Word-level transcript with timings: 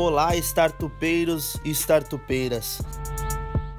Olá, 0.00 0.36
startupeiros 0.36 1.56
e 1.64 1.70
startupeiras. 1.70 2.80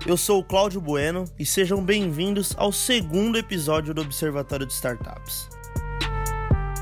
Eu 0.05 0.17
sou 0.17 0.41
o 0.41 0.43
Cláudio 0.43 0.81
Bueno 0.81 1.23
e 1.39 1.45
sejam 1.45 1.81
bem-vindos 1.81 2.53
ao 2.57 2.73
segundo 2.73 3.37
episódio 3.37 3.93
do 3.93 4.01
Observatório 4.01 4.65
de 4.65 4.73
Startups. 4.73 5.47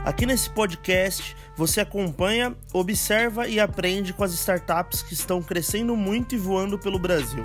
Aqui 0.03 0.25
nesse 0.25 0.49
podcast 0.49 1.37
você 1.55 1.81
acompanha, 1.81 2.57
observa 2.73 3.47
e 3.47 3.59
aprende 3.59 4.11
com 4.11 4.23
as 4.23 4.33
startups 4.33 5.03
que 5.03 5.13
estão 5.13 5.39
crescendo 5.43 5.95
muito 5.95 6.33
e 6.33 6.37
voando 6.39 6.79
pelo 6.79 6.97
Brasil. 6.97 7.43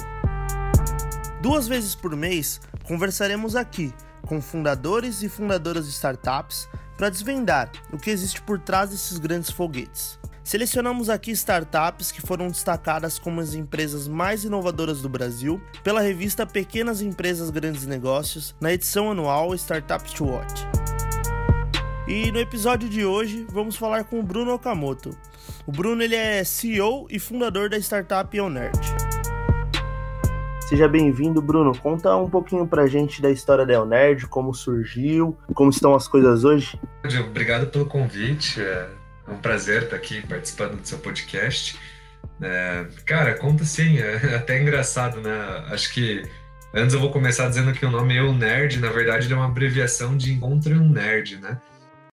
Duas 1.43 1.69
vezes 1.69 1.95
por 1.95 2.17
mês 2.17 2.59
conversaremos 2.89 3.55
aqui 3.55 3.93
com 4.23 4.41
fundadores 4.41 5.23
e 5.23 5.29
fundadoras 5.29 5.85
de 5.85 5.93
startups 5.93 6.71
para 6.97 7.11
desvendar 7.11 7.71
o 7.93 7.99
que 7.99 8.09
existe 8.09 8.41
por 8.41 8.59
trás 8.59 8.89
desses 8.89 9.19
grandes 9.19 9.51
foguetes. 9.51 10.19
Selecionamos 10.45 11.09
aqui 11.09 11.31
startups 11.31 12.11
que 12.11 12.21
foram 12.21 12.49
destacadas 12.49 13.17
como 13.17 13.41
as 13.41 13.55
empresas 13.55 14.09
mais 14.09 14.43
inovadoras 14.43 15.01
do 15.01 15.09
Brasil 15.09 15.63
pela 15.85 16.01
revista 16.01 16.45
Pequenas 16.45 17.01
Empresas 17.01 17.49
Grandes 17.49 17.87
Negócios, 17.87 18.53
na 18.61 18.73
edição 18.73 19.13
anual 19.13 19.55
Startups 19.55 20.13
to 20.13 20.25
Watch. 20.25 20.67
E 22.09 22.33
no 22.33 22.41
episódio 22.41 22.89
de 22.89 23.05
hoje 23.05 23.47
vamos 23.53 23.77
falar 23.77 24.03
com 24.03 24.19
o 24.19 24.23
Bruno 24.23 24.53
Okamoto. 24.53 25.17
O 25.65 25.71
Bruno 25.71 26.03
ele 26.03 26.17
é 26.17 26.43
CEO 26.43 27.07
e 27.09 27.21
fundador 27.21 27.71
da 27.71 27.79
startup 27.79 28.37
Eonerd. 28.37 28.77
Seja 30.69 30.89
bem-vindo, 30.89 31.41
Bruno. 31.41 31.77
Conta 31.79 32.17
um 32.17 32.29
pouquinho 32.29 32.67
pra 32.67 32.89
gente 32.89 33.23
da 33.23 33.31
história 33.31 33.65
da 33.65 33.75
Eonerd, 33.75 34.27
como 34.27 34.53
surgiu, 34.53 35.39
como 35.55 35.71
estão 35.71 35.95
as 35.95 36.09
coisas 36.09 36.43
hoje. 36.43 36.81
Obrigado 37.29 37.69
pelo 37.69 37.87
convite. 37.87 38.61
É 38.61 39.02
é 39.33 39.35
um 39.35 39.39
prazer 39.39 39.85
estar 39.85 39.97
aqui 39.97 40.25
participando 40.27 40.81
do 40.81 40.87
seu 40.87 40.99
podcast. 40.99 41.79
É, 42.41 42.87
cara, 43.07 43.35
conta 43.35 43.65
sim, 43.65 43.99
é 43.99 44.37
até 44.37 44.61
engraçado, 44.61 45.21
né? 45.21 45.65
Acho 45.69 45.93
que 45.93 46.23
antes 46.75 46.95
eu 46.95 47.01
vou 47.01 47.11
começar 47.11 47.49
dizendo 47.49 47.73
que 47.73 47.87
o 47.87 47.91
nome 47.91 48.17
Eu 48.17 48.33
Nerd, 48.33 48.79
na 48.79 48.91
verdade, 48.91 49.33
é 49.33 49.37
uma 49.37 49.47
abreviação 49.47 50.17
de 50.17 50.33
Encontre 50.33 50.75
um 50.75 50.89
Nerd, 50.89 51.39
né? 51.39 51.61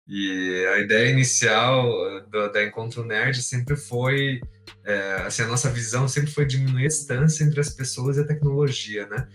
E 0.07 0.65
a 0.73 0.79
ideia 0.79 1.11
inicial 1.11 1.85
do, 2.31 2.51
da 2.51 2.63
Encontro 2.63 3.03
Nerd 3.03 3.43
sempre 3.43 3.75
foi, 3.75 4.41
é, 4.83 5.23
assim, 5.25 5.43
a 5.43 5.47
nossa 5.47 5.69
visão 5.69 6.07
sempre 6.07 6.31
foi 6.31 6.45
diminuir 6.45 6.85
a 6.85 6.87
distância 6.87 7.43
entre 7.43 7.59
as 7.59 7.69
pessoas 7.69 8.17
e 8.17 8.21
a 8.21 8.25
tecnologia, 8.25 9.05
né? 9.07 9.27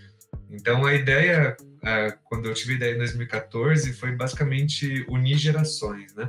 Então 0.49 0.85
a 0.85 0.93
ideia, 0.93 1.55
é, 1.83 2.13
quando 2.25 2.47
eu 2.47 2.53
tive 2.53 2.73
a 2.73 2.75
ideia 2.75 2.95
em 2.95 2.97
2014, 2.97 3.93
foi 3.93 4.11
basicamente 4.11 5.05
unir 5.07 5.37
gerações, 5.37 6.13
né? 6.13 6.27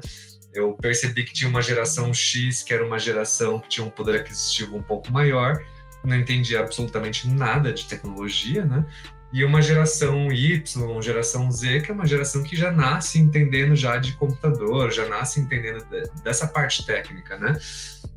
Eu 0.59 0.73
percebi 0.75 1.25
que 1.25 1.33
tinha 1.33 1.49
uma 1.49 1.63
geração 1.63 2.13
X, 2.13 2.63
que 2.63 2.73
era 2.73 2.85
uma 2.85 2.99
geração 2.99 3.59
que 3.59 3.69
tinha 3.69 3.87
um 3.87 3.91
poder 3.91 4.21
aquisitivo 4.21 4.77
um 4.77 4.83
pouco 4.83 5.13
maior, 5.13 5.63
não 6.05 6.17
entendia 6.17 6.61
absolutamente 6.61 7.29
nada 7.29 7.73
de 7.73 7.85
tecnologia, 7.85 8.65
né? 8.65 8.85
E 9.33 9.45
uma 9.45 9.61
geração 9.61 10.33
Y, 10.33 11.03
geração 11.03 11.51
Z, 11.51 11.81
que 11.81 11.91
é 11.91 11.95
uma 11.95 12.07
geração 12.07 12.43
que 12.43 12.57
já 12.57 12.71
nasce 12.71 13.19
entendendo 13.19 13.75
já 13.75 13.99
de 13.99 14.13
computador, 14.13 14.91
já 14.93 15.07
nasce 15.09 15.41
entendendo 15.41 15.85
dessa 16.23 16.47
parte 16.47 16.87
técnica, 16.87 17.37
né? 17.37 17.59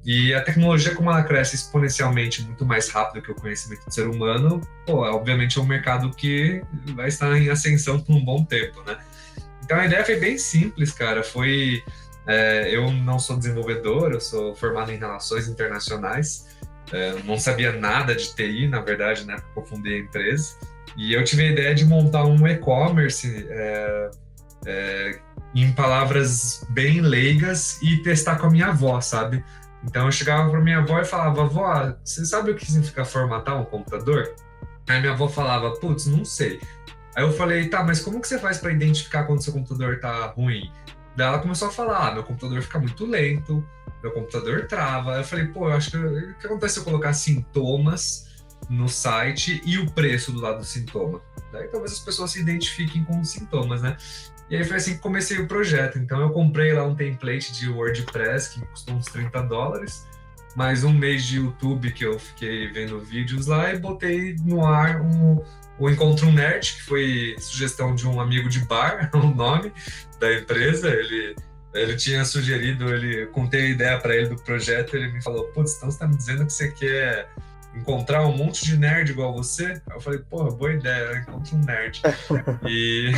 E 0.06 0.34
a 0.34 0.42
tecnologia, 0.42 0.96
como 0.96 1.10
ela 1.12 1.24
cresce 1.24 1.56
exponencialmente 1.56 2.44
muito 2.44 2.66
mais 2.66 2.90
rápido 2.90 3.24
que 3.24 3.32
o 3.32 3.36
conhecimento 3.36 3.86
do 3.86 3.94
ser 3.94 4.08
humano, 4.08 4.62
pô, 4.86 5.04
obviamente 5.04 5.58
é 5.58 5.62
um 5.62 5.66
mercado 5.66 6.10
que 6.12 6.62
vai 6.96 7.10
estar 7.10 7.36
em 7.38 7.50
ascensão 7.50 8.00
por 8.00 8.16
um 8.16 8.24
bom 8.24 8.46
tempo, 8.46 8.82
né? 8.84 8.98
Então 9.64 9.78
a 9.78 9.86
ideia 9.86 10.06
foi 10.06 10.16
bem 10.16 10.38
simples, 10.38 10.92
cara. 10.92 11.22
Foi 11.22 11.84
é, 12.30 12.70
eu 12.76 12.92
não 12.92 13.18
sou 13.18 13.36
desenvolvedor, 13.38 14.12
eu 14.12 14.22
sou 14.22 14.56
formado 14.56 14.92
em 14.92 14.98
relações 14.98 15.48
internacionais. 15.48 16.46
É, 16.94 17.16
não 17.24 17.40
sabia 17.40 17.72
nada 17.72 18.16
de 18.16 18.36
TI, 18.36 18.68
na 18.68 18.82
verdade, 18.82 19.26
né? 19.26 19.36
Porque 19.38 19.60
eu 19.60 19.66
fundei 19.66 19.96
a 19.96 20.00
empresa. 20.00 20.56
E 20.96 21.14
eu 21.14 21.24
tive 21.24 21.48
a 21.48 21.52
ideia 21.52 21.74
de 21.74 21.86
montar 21.86 22.26
um 22.26 22.48
e-commerce 22.48 23.48
é, 23.50 24.12
é, 24.68 25.20
em 25.56 25.72
palavras 25.74 26.64
bem 26.70 27.02
leigas 27.02 27.82
e 27.82 27.98
testar 28.04 28.36
com 28.36 28.46
a 28.46 28.52
minha 28.52 28.68
avó, 28.68 29.02
sabe? 29.02 29.44
Então 29.84 30.06
eu 30.06 30.12
chegava 30.12 30.52
para 30.52 30.62
minha 30.62 30.80
avó 30.80 31.00
e 31.00 31.06
falava: 31.06 31.42
Avó, 31.42 31.96
você 32.04 32.24
sabe 32.26 32.52
o 32.52 32.56
que 32.56 32.66
significa 32.66 33.04
formatar 33.06 33.60
um 33.60 33.66
computador? 33.66 34.36
Aí 34.88 35.00
minha 35.00 35.14
avó 35.14 35.28
falava: 35.28 35.72
Putz, 35.80 36.06
não 36.06 36.24
sei. 36.24 36.60
Aí 37.16 37.24
eu 37.24 37.32
falei: 37.32 37.70
Tá, 37.70 37.84
mas 37.84 38.02
como 38.02 38.22
que 38.22 38.28
você 38.28 38.38
faz 38.38 38.60
para 38.60 38.72
identificar 38.72 39.24
quando 39.24 39.44
seu 39.44 39.54
computador 39.54 40.00
tá 40.00 40.28
ruim? 40.28 40.72
Daí 41.20 41.28
ela 41.28 41.40
começou 41.40 41.68
a 41.68 41.72
falar: 41.72 42.08
ah, 42.08 42.14
meu 42.14 42.24
computador 42.24 42.62
fica 42.62 42.80
muito 42.80 43.06
lento, 43.06 43.62
meu 44.02 44.10
computador 44.14 44.68
trava. 44.68 45.18
Eu 45.18 45.24
falei: 45.26 45.48
pô, 45.48 45.68
eu 45.68 45.74
acho 45.74 45.92
que 45.92 45.98
o 45.98 46.36
que 46.36 46.48
acontece 46.48 46.76
se 46.76 46.80
eu 46.80 46.86
colocar 46.86 47.12
sintomas 47.12 48.46
no 48.70 48.88
site 48.88 49.62
e 49.66 49.78
o 49.78 49.92
preço 49.92 50.32
do 50.32 50.40
lado 50.40 50.60
do 50.60 50.64
sintoma? 50.64 51.22
Daí 51.52 51.68
talvez 51.68 51.92
as 51.92 52.00
pessoas 52.00 52.32
se 52.32 52.40
identifiquem 52.40 53.04
com 53.04 53.20
os 53.20 53.32
sintomas, 53.32 53.82
né? 53.82 53.98
E 54.50 54.56
aí 54.56 54.64
foi 54.64 54.78
assim 54.78 54.94
que 54.94 55.00
comecei 55.00 55.38
o 55.40 55.46
projeto. 55.46 56.00
Então 56.00 56.22
eu 56.22 56.30
comprei 56.30 56.72
lá 56.72 56.86
um 56.86 56.96
template 56.96 57.52
de 57.52 57.70
WordPress 57.70 58.52
que 58.54 58.66
custou 58.68 58.96
uns 58.96 59.08
30 59.08 59.42
dólares, 59.42 60.08
mais 60.56 60.86
um 60.86 60.94
mês 60.94 61.26
de 61.26 61.36
YouTube 61.36 61.92
que 61.92 62.06
eu 62.06 62.18
fiquei 62.18 62.72
vendo 62.72 62.98
vídeos 62.98 63.46
lá 63.46 63.74
e 63.74 63.78
botei 63.78 64.38
no 64.46 64.66
ar 64.66 65.02
um, 65.02 65.44
o 65.80 65.90
Encontro 65.90 66.32
Nerd, 66.32 66.76
que 66.76 66.82
foi 66.84 67.36
sugestão 67.40 67.96
de 67.96 68.08
um 68.08 68.20
amigo 68.20 68.50
de 68.50 68.60
bar, 68.66 69.10
o 69.16 69.28
nome 69.34 69.72
da 70.20 70.32
empresa. 70.34 70.90
Ele, 70.90 71.36
ele 71.74 71.96
tinha 71.96 72.26
sugerido, 72.26 72.94
ele 72.94 73.28
contei 73.28 73.68
a 73.68 73.70
ideia 73.70 74.00
para 74.00 74.16
ele 74.16 74.30
do 74.30 74.36
projeto, 74.36 74.96
ele 74.96 75.12
me 75.12 75.24
falou: 75.24 75.46
Putz, 75.54 75.78
então 75.78 75.90
você 75.90 75.96
está 75.96 76.08
me 76.08 76.18
dizendo 76.18 76.46
que 76.46 76.54
você 76.54 76.70
quer 76.72 77.30
encontrar 77.74 78.26
um 78.26 78.36
monte 78.36 78.66
de 78.66 78.78
nerd 78.78 79.12
igual 79.12 79.34
você? 79.34 79.82
Eu 79.90 80.02
falei: 80.02 80.20
Porra, 80.20 80.52
boa 80.52 80.74
ideia, 80.74 81.06
eu 81.06 81.18
encontro 81.18 81.56
um 81.56 81.64
nerd. 81.64 82.02
e, 82.68 83.12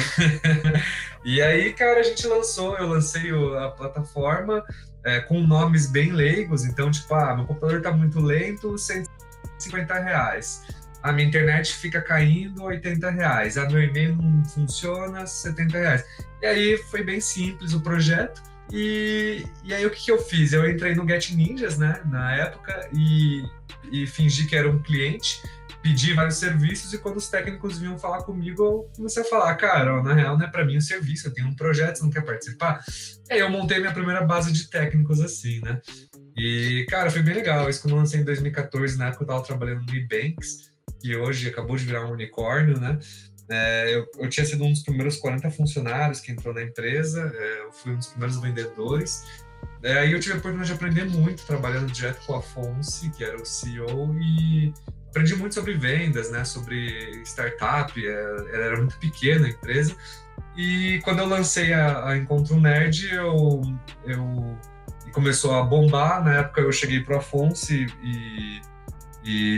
e 1.25 1.41
aí, 1.41 1.73
cara, 1.73 1.99
a 1.99 2.03
gente 2.03 2.27
lançou, 2.27 2.77
eu 2.77 2.87
lancei 2.87 3.31
a 3.57 3.69
plataforma. 3.69 4.63
É, 5.03 5.19
com 5.19 5.41
nomes 5.41 5.87
bem 5.87 6.11
leigos, 6.11 6.63
então, 6.63 6.91
tipo, 6.91 7.11
ah, 7.15 7.35
meu 7.35 7.47
computador 7.47 7.77
está 7.79 7.91
muito 7.91 8.19
lento, 8.19 8.77
150 8.77 9.95
reais 9.95 10.61
a 11.03 11.11
minha 11.11 11.27
internet 11.27 11.73
fica 11.73 12.01
caindo 12.01 12.63
80 12.63 13.09
reais, 13.09 13.57
a 13.57 13.67
meu 13.67 13.81
e-mail 13.81 14.15
não 14.15 14.45
funciona 14.45 15.25
70 15.25 15.77
reais. 15.77 16.05
E 16.41 16.45
aí 16.45 16.77
foi 16.77 17.03
bem 17.03 17.19
simples 17.19 17.73
o 17.73 17.81
projeto. 17.81 18.41
E, 18.71 19.45
e 19.63 19.73
aí 19.73 19.85
o 19.85 19.89
que, 19.89 20.05
que 20.05 20.11
eu 20.11 20.19
fiz? 20.19 20.53
Eu 20.53 20.69
entrei 20.69 20.95
no 20.95 21.07
Get 21.07 21.31
Ninjas, 21.31 21.77
né, 21.77 22.01
na 22.05 22.35
época, 22.35 22.89
e, 22.93 23.43
e 23.91 24.07
fingi 24.07 24.47
que 24.47 24.55
era 24.55 24.69
um 24.69 24.81
cliente, 24.81 25.41
pedi 25.81 26.13
vários 26.13 26.37
serviços, 26.37 26.93
e 26.93 26.97
quando 26.97 27.17
os 27.17 27.27
técnicos 27.27 27.79
vinham 27.79 27.97
falar 27.97 28.23
comigo, 28.23 28.63
eu 28.63 28.89
comecei 28.95 29.23
a 29.23 29.25
falar, 29.25 29.55
cara, 29.55 30.01
na 30.01 30.13
real 30.13 30.37
não 30.37 30.45
é 30.45 30.49
para 30.49 30.63
mim 30.63 30.77
o 30.77 30.81
serviço, 30.81 31.27
eu 31.27 31.33
tenho 31.33 31.47
um 31.47 31.55
projeto, 31.55 31.97
você 31.97 32.03
não 32.03 32.11
quer 32.11 32.23
participar? 32.23 32.81
E 33.29 33.33
aí 33.33 33.39
eu 33.39 33.49
montei 33.49 33.79
minha 33.79 33.93
primeira 33.93 34.23
base 34.23 34.53
de 34.53 34.69
técnicos 34.69 35.19
assim, 35.19 35.59
né? 35.61 35.81
E, 36.37 36.85
cara, 36.89 37.09
foi 37.09 37.21
bem 37.21 37.35
legal. 37.35 37.69
Isso 37.69 37.81
quando 37.81 37.91
eu 37.91 37.97
lancei 37.97 38.21
em 38.21 38.23
2014, 38.23 38.97
na 38.97 39.07
época 39.07 39.23
eu 39.23 39.27
tava 39.27 39.43
trabalhando 39.43 39.85
no 39.85 39.95
Ebanks, 39.95 40.70
que 41.01 41.15
hoje 41.15 41.49
acabou 41.49 41.75
de 41.75 41.85
virar 41.85 42.05
um 42.05 42.11
unicórnio, 42.11 42.79
né? 42.79 42.99
É, 43.49 43.93
eu, 43.93 44.07
eu, 44.17 44.29
tinha 44.29 44.45
sido 44.45 44.63
um 44.63 44.71
dos 44.71 44.83
primeiros 44.83 45.17
40 45.17 45.49
funcionários 45.51 46.21
que 46.21 46.31
entrou 46.31 46.53
na 46.53 46.61
empresa, 46.61 47.31
é, 47.35 47.61
eu 47.65 47.71
fui 47.71 47.91
um 47.91 47.97
dos 47.97 48.07
primeiros 48.07 48.39
vendedores. 48.39 49.25
É, 49.83 49.99
aí 49.99 50.11
eu 50.11 50.19
tive 50.19 50.35
a 50.35 50.37
oportunidade 50.37 50.69
de 50.69 50.75
aprender 50.75 51.05
muito 51.05 51.45
trabalhando 51.45 51.91
direto 51.91 52.25
com 52.25 52.33
o 52.33 52.35
Afonso, 52.37 53.11
que 53.11 53.23
era 53.23 53.35
o 53.35 53.45
CEO, 53.45 54.15
e 54.15 54.73
aprendi 55.09 55.35
muito 55.35 55.55
sobre 55.55 55.73
vendas, 55.73 56.31
né, 56.31 56.45
sobre 56.45 57.21
startup, 57.25 57.93
é, 57.99 58.11
ela 58.11 58.65
era 58.65 58.77
muito 58.77 58.97
pequena 58.99 59.47
a 59.47 59.49
empresa. 59.49 59.95
E 60.55 61.01
quando 61.03 61.19
eu 61.19 61.27
lancei 61.27 61.73
a, 61.73 62.09
a 62.09 62.17
Encontro 62.17 62.59
Nerd, 62.59 63.13
eu, 63.13 63.61
eu 64.05 64.57
começou 65.11 65.55
a 65.55 65.63
bombar. 65.63 66.23
Na 66.23 66.39
época 66.39 66.61
eu 66.61 66.71
cheguei 66.71 67.01
para 67.01 67.15
o 67.15 67.19
Afonso 67.19 67.73
e 67.73 67.87
e 68.03 68.61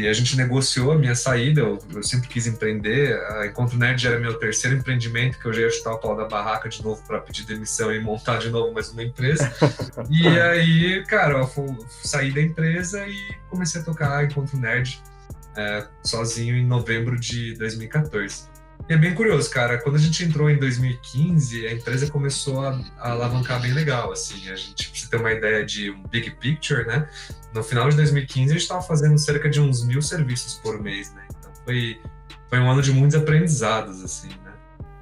a 0.09 0.13
gente 0.13 0.35
negociou 0.35 0.91
a 0.91 0.97
minha 0.97 1.15
saída. 1.15 1.61
Eu, 1.61 1.79
eu, 1.93 2.03
sempre 2.03 2.27
quis 2.27 2.47
empreender. 2.47 3.17
A 3.31 3.47
Encontro 3.47 3.77
Nerd 3.77 4.05
era 4.05 4.19
meu 4.19 4.33
terceiro 4.33 4.75
empreendimento, 4.75 5.39
que 5.39 5.45
eu 5.45 5.53
já 5.53 5.61
ia 5.61 5.69
chutar 5.69 5.93
o 5.93 5.97
pau 5.99 6.15
da 6.15 6.25
barraca 6.25 6.67
de 6.67 6.83
novo 6.83 7.01
para 7.07 7.19
pedir 7.19 7.45
demissão 7.45 7.93
e 7.93 7.99
montar 7.99 8.39
de 8.39 8.49
novo 8.49 8.73
mais 8.73 8.89
uma 8.91 9.03
empresa. 9.03 9.53
e 10.09 10.27
aí, 10.27 11.03
cara, 11.05 11.39
eu 11.39 11.87
saí 11.87 12.31
da 12.31 12.41
empresa 12.41 13.07
e 13.07 13.35
comecei 13.49 13.81
a 13.81 13.83
tocar 13.83 14.25
Encontro 14.25 14.57
Nerd 14.57 15.01
é, 15.55 15.87
sozinho 16.03 16.55
em 16.57 16.65
novembro 16.65 17.19
de 17.19 17.53
2014. 17.55 18.52
E 18.89 18.93
é 18.93 18.97
bem 18.97 19.13
curioso, 19.15 19.49
cara. 19.49 19.77
Quando 19.77 19.95
a 19.95 19.99
gente 19.99 20.23
entrou 20.23 20.49
em 20.49 20.57
2015, 20.57 21.67
a 21.67 21.71
empresa 21.71 22.09
começou 22.11 22.65
a, 22.65 22.79
a 22.97 23.11
alavancar 23.11 23.61
bem 23.61 23.71
legal. 23.71 24.11
Assim, 24.11 24.49
a 24.49 24.55
gente 24.55 24.89
precisa 24.89 25.09
ter 25.09 25.17
uma 25.17 25.31
ideia 25.31 25.65
de 25.65 25.89
um 25.89 26.03
big 26.03 26.31
picture, 26.31 26.85
né? 26.85 27.07
No 27.53 27.63
final 27.63 27.89
de 27.89 27.95
2015, 27.95 28.49
a 28.49 28.53
gente 28.53 28.61
estava 28.61 28.81
fazendo 28.81 29.17
cerca 29.17 29.49
de 29.49 29.61
uns 29.61 29.85
mil 29.85 30.01
serviços 30.01 30.55
por 30.55 30.81
mês, 30.81 31.13
né? 31.13 31.25
Então 31.29 31.51
foi, 31.63 32.01
foi 32.49 32.59
um 32.59 32.69
ano 32.69 32.81
de 32.81 32.91
muitos 32.91 33.15
aprendizados, 33.15 34.03
assim? 34.03 34.29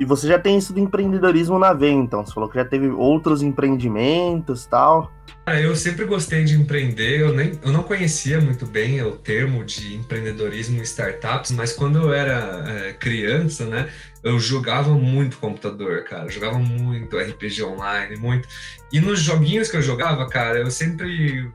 E 0.01 0.03
você 0.05 0.27
já 0.27 0.39
tem 0.39 0.57
isso 0.57 0.73
do 0.73 0.79
empreendedorismo 0.79 1.59
na 1.59 1.73
veia, 1.73 1.93
então. 1.93 2.25
Você 2.25 2.33
falou 2.33 2.49
que 2.49 2.55
já 2.55 2.65
teve 2.65 2.87
outros 2.87 3.43
empreendimentos 3.43 4.65
tal. 4.65 5.13
Ah, 5.45 5.61
eu 5.61 5.75
sempre 5.75 6.05
gostei 6.05 6.43
de 6.43 6.55
empreender, 6.55 7.21
eu, 7.21 7.31
nem, 7.31 7.51
eu 7.63 7.71
não 7.71 7.83
conhecia 7.83 8.41
muito 8.41 8.65
bem 8.65 8.99
o 9.03 9.11
termo 9.11 9.63
de 9.63 9.95
empreendedorismo 9.95 10.79
em 10.79 10.81
startups, 10.81 11.51
mas 11.51 11.71
quando 11.71 11.99
eu 11.99 12.11
era 12.11 12.63
é, 12.67 12.93
criança, 12.93 13.65
né, 13.67 13.89
eu 14.23 14.39
jogava 14.39 14.91
muito 14.91 15.37
computador, 15.37 16.03
cara, 16.03 16.25
eu 16.25 16.29
jogava 16.31 16.57
muito 16.57 17.19
RPG 17.19 17.63
online, 17.63 18.17
muito. 18.17 18.47
E 18.91 18.99
nos 18.99 19.19
joguinhos 19.19 19.69
que 19.69 19.77
eu 19.77 19.83
jogava, 19.83 20.27
cara, 20.27 20.59
eu 20.59 20.71
sempre 20.71 21.51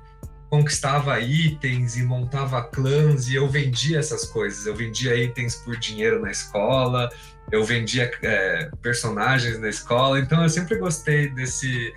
conquistava 0.49 1.19
itens 1.19 1.97
e 1.97 2.03
montava 2.05 2.63
clãs 2.63 3.29
e 3.29 3.35
eu 3.35 3.49
vendia 3.49 3.99
essas 3.99 4.25
coisas. 4.25 4.67
Eu 4.67 4.75
vendia 4.75 5.15
itens 5.17 5.57
por 5.57 5.77
dinheiro 5.77 6.21
na 6.21 6.31
escola, 6.31 7.11
eu 7.51 7.65
vendia 7.65 8.11
é, 8.23 8.71
personagens 8.83 9.59
na 9.59 9.69
escola, 9.69 10.19
então 10.19 10.43
eu 10.43 10.49
sempre 10.49 10.77
gostei 10.77 11.29
desse 11.29 11.95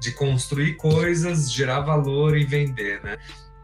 de 0.00 0.10
construir 0.12 0.74
coisas, 0.74 1.50
gerar 1.52 1.80
valor 1.80 2.36
e 2.36 2.44
vender, 2.44 3.00
né? 3.02 3.16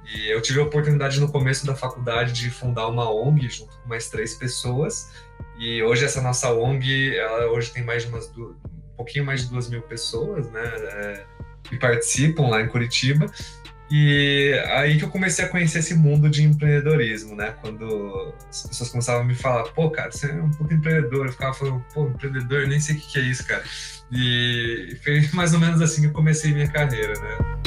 E 0.07 0.29
eu 0.33 0.41
tive 0.41 0.61
a 0.61 0.63
oportunidade 0.63 1.21
no 1.21 1.31
começo 1.31 1.67
da 1.67 1.75
faculdade 1.75 2.33
de 2.33 2.49
fundar 2.49 2.87
uma 2.87 3.11
ONG 3.11 3.49
junto 3.49 3.77
com 3.79 3.89
mais 3.89 4.09
três 4.09 4.35
pessoas. 4.35 5.13
E 5.59 5.83
hoje 5.83 6.05
essa 6.05 6.23
nossa 6.23 6.53
ONG, 6.53 7.17
ela 7.17 7.51
hoje 7.51 7.73
tem 7.73 7.85
mais 7.85 8.05
de 8.05 8.09
umas 8.09 8.33
um 8.37 8.55
pouquinho 8.97 9.25
mais 9.25 9.43
de 9.43 9.51
duas 9.51 9.69
mil 9.69 9.83
pessoas, 9.83 10.49
né? 10.51 10.63
É, 10.65 11.25
que 11.65 11.77
participam 11.77 12.49
lá 12.49 12.63
em 12.63 12.69
Curitiba. 12.69 13.27
E 13.91 14.53
aí 14.73 14.99
que 14.99 15.05
eu 15.05 15.09
comecei 15.09 15.45
a 15.45 15.49
conhecer 15.49 15.79
esse 15.79 15.95
mundo 15.95 16.29
de 16.29 16.45
empreendedorismo, 16.45 17.35
né? 17.35 17.55
Quando 17.63 18.35
as 18.49 18.67
pessoas 18.67 18.91
começavam 18.91 19.23
a 19.23 19.25
me 19.25 19.35
falar, 19.35 19.65
pô, 19.71 19.91
cara, 19.91 20.13
você 20.13 20.31
é 20.31 20.35
um 20.35 20.51
puto 20.51 20.75
empreendedor. 20.75 21.27
Eu 21.27 21.33
ficava 21.33 21.55
falando, 21.55 21.83
pô, 21.95 22.07
empreendedor, 22.07 22.67
nem 22.67 22.79
sei 22.79 22.97
o 22.97 22.99
que 22.99 23.19
é 23.19 23.23
isso, 23.23 23.47
cara. 23.47 23.65
E 24.13 24.99
foi 25.03 25.27
mais 25.33 25.55
ou 25.55 25.61
menos 25.61 25.81
assim 25.81 26.03
que 26.03 26.09
eu 26.09 26.13
comecei 26.13 26.53
minha 26.53 26.69
carreira, 26.69 27.15
né? 27.15 27.59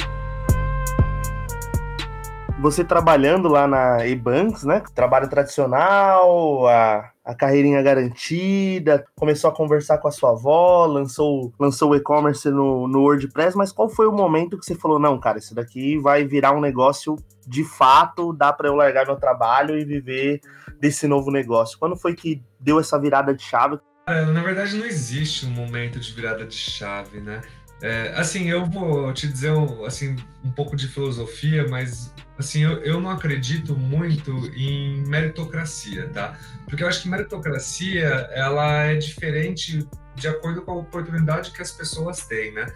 Você 2.60 2.84
trabalhando 2.84 3.48
lá 3.48 3.66
na 3.66 4.06
Ebanks, 4.06 4.62
né? 4.62 4.80
Trabalho 4.94 5.28
tradicional, 5.28 6.68
a, 6.68 7.11
a 7.24 7.34
carreirinha 7.34 7.80
garantida, 7.82 9.04
começou 9.14 9.48
a 9.48 9.54
conversar 9.54 9.98
com 9.98 10.08
a 10.08 10.10
sua 10.10 10.30
avó, 10.30 10.86
lançou, 10.86 11.52
lançou 11.58 11.92
o 11.92 11.96
e-commerce 11.96 12.50
no, 12.50 12.88
no 12.88 13.02
WordPress, 13.02 13.56
mas 13.56 13.70
qual 13.70 13.88
foi 13.88 14.06
o 14.06 14.12
momento 14.12 14.58
que 14.58 14.66
você 14.66 14.74
falou, 14.74 14.98
não, 14.98 15.18
cara, 15.20 15.38
isso 15.38 15.54
daqui 15.54 15.98
vai 15.98 16.24
virar 16.24 16.52
um 16.52 16.60
negócio 16.60 17.16
de 17.46 17.64
fato, 17.64 18.32
dá 18.32 18.52
para 18.52 18.68
eu 18.68 18.74
largar 18.74 19.06
meu 19.06 19.16
trabalho 19.16 19.78
e 19.78 19.84
viver 19.84 20.40
desse 20.80 21.06
novo 21.06 21.30
negócio? 21.30 21.78
Quando 21.78 21.96
foi 21.96 22.14
que 22.14 22.42
deu 22.58 22.80
essa 22.80 22.98
virada 22.98 23.32
de 23.32 23.42
chave? 23.42 23.78
É, 24.06 24.24
na 24.24 24.42
verdade, 24.42 24.76
não 24.76 24.84
existe 24.84 25.46
um 25.46 25.50
momento 25.50 26.00
de 26.00 26.12
virada 26.12 26.44
de 26.44 26.56
chave, 26.56 27.20
né? 27.20 27.40
É, 27.82 28.12
assim, 28.14 28.48
eu 28.48 28.64
vou 28.64 29.12
te 29.12 29.26
dizer 29.26 29.52
assim, 29.84 30.14
um 30.44 30.52
pouco 30.52 30.76
de 30.76 30.86
filosofia, 30.86 31.66
mas 31.68 32.14
assim, 32.38 32.62
eu, 32.62 32.78
eu 32.84 33.00
não 33.00 33.10
acredito 33.10 33.76
muito 33.76 34.30
em 34.54 35.04
meritocracia, 35.08 36.08
tá? 36.10 36.38
Porque 36.68 36.84
eu 36.84 36.88
acho 36.88 37.02
que 37.02 37.08
meritocracia, 37.08 38.06
ela 38.32 38.84
é 38.84 38.94
diferente 38.94 39.84
de 40.14 40.28
acordo 40.28 40.62
com 40.62 40.70
a 40.70 40.76
oportunidade 40.76 41.50
que 41.50 41.60
as 41.60 41.72
pessoas 41.72 42.24
têm, 42.24 42.52
né? 42.52 42.72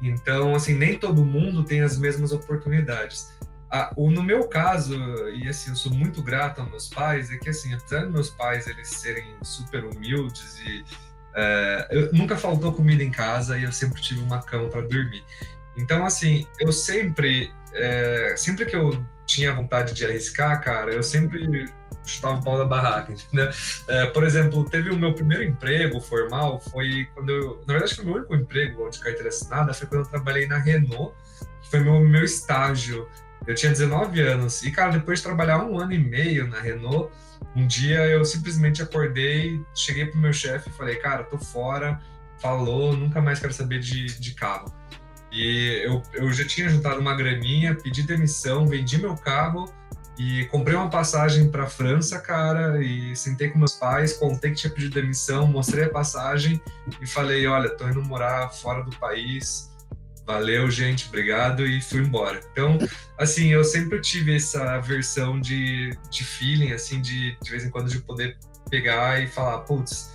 Então, 0.00 0.54
assim, 0.54 0.74
nem 0.74 0.98
todo 0.98 1.22
mundo 1.22 1.62
tem 1.62 1.82
as 1.82 1.98
mesmas 1.98 2.32
oportunidades. 2.32 3.36
Ah, 3.70 3.92
o, 3.94 4.10
no 4.10 4.22
meu 4.22 4.48
caso, 4.48 4.96
e 5.30 5.46
assim, 5.48 5.70
eu 5.70 5.76
sou 5.76 5.92
muito 5.92 6.22
grato 6.22 6.62
aos 6.62 6.70
meus 6.70 6.88
pais, 6.88 7.30
é 7.30 7.36
que 7.36 7.50
assim, 7.50 7.74
apesar 7.74 8.04
dos 8.04 8.12
meus 8.12 8.30
pais 8.30 8.66
eles 8.66 8.88
serem 8.88 9.36
super 9.42 9.84
humildes 9.84 10.60
e 10.60 10.84
é, 11.36 11.88
eu, 11.90 12.12
nunca 12.14 12.36
faltou 12.36 12.72
comida 12.72 13.04
em 13.04 13.10
casa 13.10 13.58
e 13.58 13.64
eu 13.64 13.72
sempre 13.72 14.00
tive 14.00 14.20
uma 14.20 14.42
cama 14.42 14.68
para 14.70 14.80
dormir. 14.80 15.22
Então, 15.76 16.06
assim, 16.06 16.46
eu 16.58 16.72
sempre, 16.72 17.52
é, 17.74 18.34
sempre 18.36 18.64
que 18.64 18.74
eu 18.74 19.04
tinha 19.26 19.52
vontade 19.52 19.92
de 19.92 20.04
arriscar, 20.06 20.62
cara, 20.62 20.92
eu 20.92 21.02
sempre 21.02 21.68
chutava 22.06 22.38
o 22.38 22.42
pau 22.42 22.56
da 22.56 22.64
barraca, 22.64 23.14
né? 23.32 23.50
É, 23.86 24.06
por 24.06 24.24
exemplo, 24.24 24.64
teve 24.64 24.90
o 24.90 24.96
meu 24.96 25.12
primeiro 25.12 25.44
emprego 25.44 26.00
formal, 26.00 26.58
foi 26.58 27.06
quando 27.14 27.30
eu, 27.30 27.62
na 27.66 27.74
verdade, 27.74 27.94
foi 27.94 28.04
o 28.04 28.06
meu 28.06 28.16
único 28.16 28.34
emprego 28.34 28.88
de 28.88 28.98
carteira 28.98 29.28
assinada, 29.28 29.74
foi 29.74 29.86
quando 29.86 30.04
eu 30.04 30.10
trabalhei 30.10 30.46
na 30.46 30.56
Renault, 30.56 31.14
que 31.60 31.68
foi 31.68 31.80
meu, 31.80 32.00
meu 32.00 32.24
estágio 32.24 33.06
eu 33.46 33.54
tinha 33.54 33.72
19 33.72 34.20
anos 34.20 34.62
e, 34.62 34.70
cara, 34.70 34.92
depois 34.92 35.18
de 35.18 35.24
trabalhar 35.24 35.64
um 35.64 35.78
ano 35.78 35.92
e 35.92 35.98
meio 35.98 36.48
na 36.48 36.60
Renault, 36.60 37.12
um 37.54 37.66
dia 37.66 38.06
eu 38.06 38.24
simplesmente 38.24 38.82
acordei, 38.82 39.62
cheguei 39.74 40.06
pro 40.06 40.18
meu 40.18 40.32
chefe 40.32 40.68
e 40.68 40.72
falei, 40.72 40.96
cara, 40.96 41.24
tô 41.24 41.38
fora, 41.38 42.00
falou, 42.38 42.96
nunca 42.96 43.20
mais 43.20 43.38
quero 43.38 43.52
saber 43.52 43.80
de, 43.80 44.06
de 44.18 44.34
carro. 44.34 44.72
E 45.32 45.82
eu, 45.84 46.02
eu 46.14 46.32
já 46.32 46.46
tinha 46.46 46.68
juntado 46.68 47.00
uma 47.00 47.14
graninha, 47.14 47.74
pedi 47.74 48.02
demissão, 48.02 48.66
vendi 48.66 48.98
meu 48.98 49.16
carro 49.16 49.72
e 50.18 50.46
comprei 50.46 50.74
uma 50.74 50.88
passagem 50.88 51.50
para 51.50 51.66
França, 51.66 52.18
cara, 52.18 52.82
e 52.82 53.14
sentei 53.14 53.50
com 53.50 53.58
meus 53.58 53.74
pais, 53.74 54.14
contei 54.14 54.50
que 54.50 54.56
tinha 54.56 54.72
pedido 54.72 54.94
demissão, 54.94 55.46
mostrei 55.46 55.84
a 55.84 55.90
passagem 55.90 56.60
e 57.00 57.06
falei, 57.06 57.46
olha, 57.46 57.68
tô 57.68 57.86
indo 57.86 58.02
morar 58.02 58.48
fora 58.48 58.82
do 58.82 58.96
país, 58.96 59.70
valeu, 60.26 60.70
gente, 60.70 61.06
obrigado, 61.06 61.64
e 61.64 61.80
fui 61.80 62.00
embora. 62.00 62.40
Então, 62.52 62.78
assim, 63.16 63.48
eu 63.48 63.62
sempre 63.62 64.00
tive 64.00 64.34
essa 64.34 64.78
versão 64.80 65.40
de, 65.40 65.96
de 66.10 66.24
feeling, 66.24 66.72
assim, 66.72 67.00
de 67.00 67.36
de 67.40 67.50
vez 67.50 67.64
em 67.64 67.70
quando 67.70 67.88
de 67.88 68.00
poder 68.00 68.36
pegar 68.68 69.22
e 69.22 69.28
falar, 69.28 69.60
putz, 69.60 70.10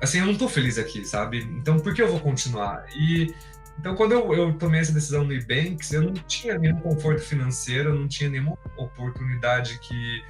assim, 0.00 0.20
eu 0.20 0.26
não 0.26 0.36
tô 0.36 0.48
feliz 0.48 0.78
aqui, 0.78 1.04
sabe? 1.04 1.38
Então, 1.58 1.78
por 1.80 1.92
que 1.92 2.00
eu 2.00 2.08
vou 2.08 2.20
continuar? 2.20 2.86
E 2.94 3.34
então, 3.80 3.94
quando 3.96 4.12
eu, 4.12 4.32
eu 4.34 4.52
tomei 4.58 4.80
essa 4.80 4.92
decisão 4.92 5.24
no 5.24 5.32
Ebanks, 5.32 5.90
eu 5.92 6.02
não 6.02 6.12
tinha 6.12 6.58
nenhum 6.58 6.78
conforto 6.80 7.22
financeiro, 7.22 7.90
eu 7.90 7.94
não 7.94 8.06
tinha 8.06 8.28
nenhuma 8.28 8.56
oportunidade 8.76 9.78
que, 9.78 10.22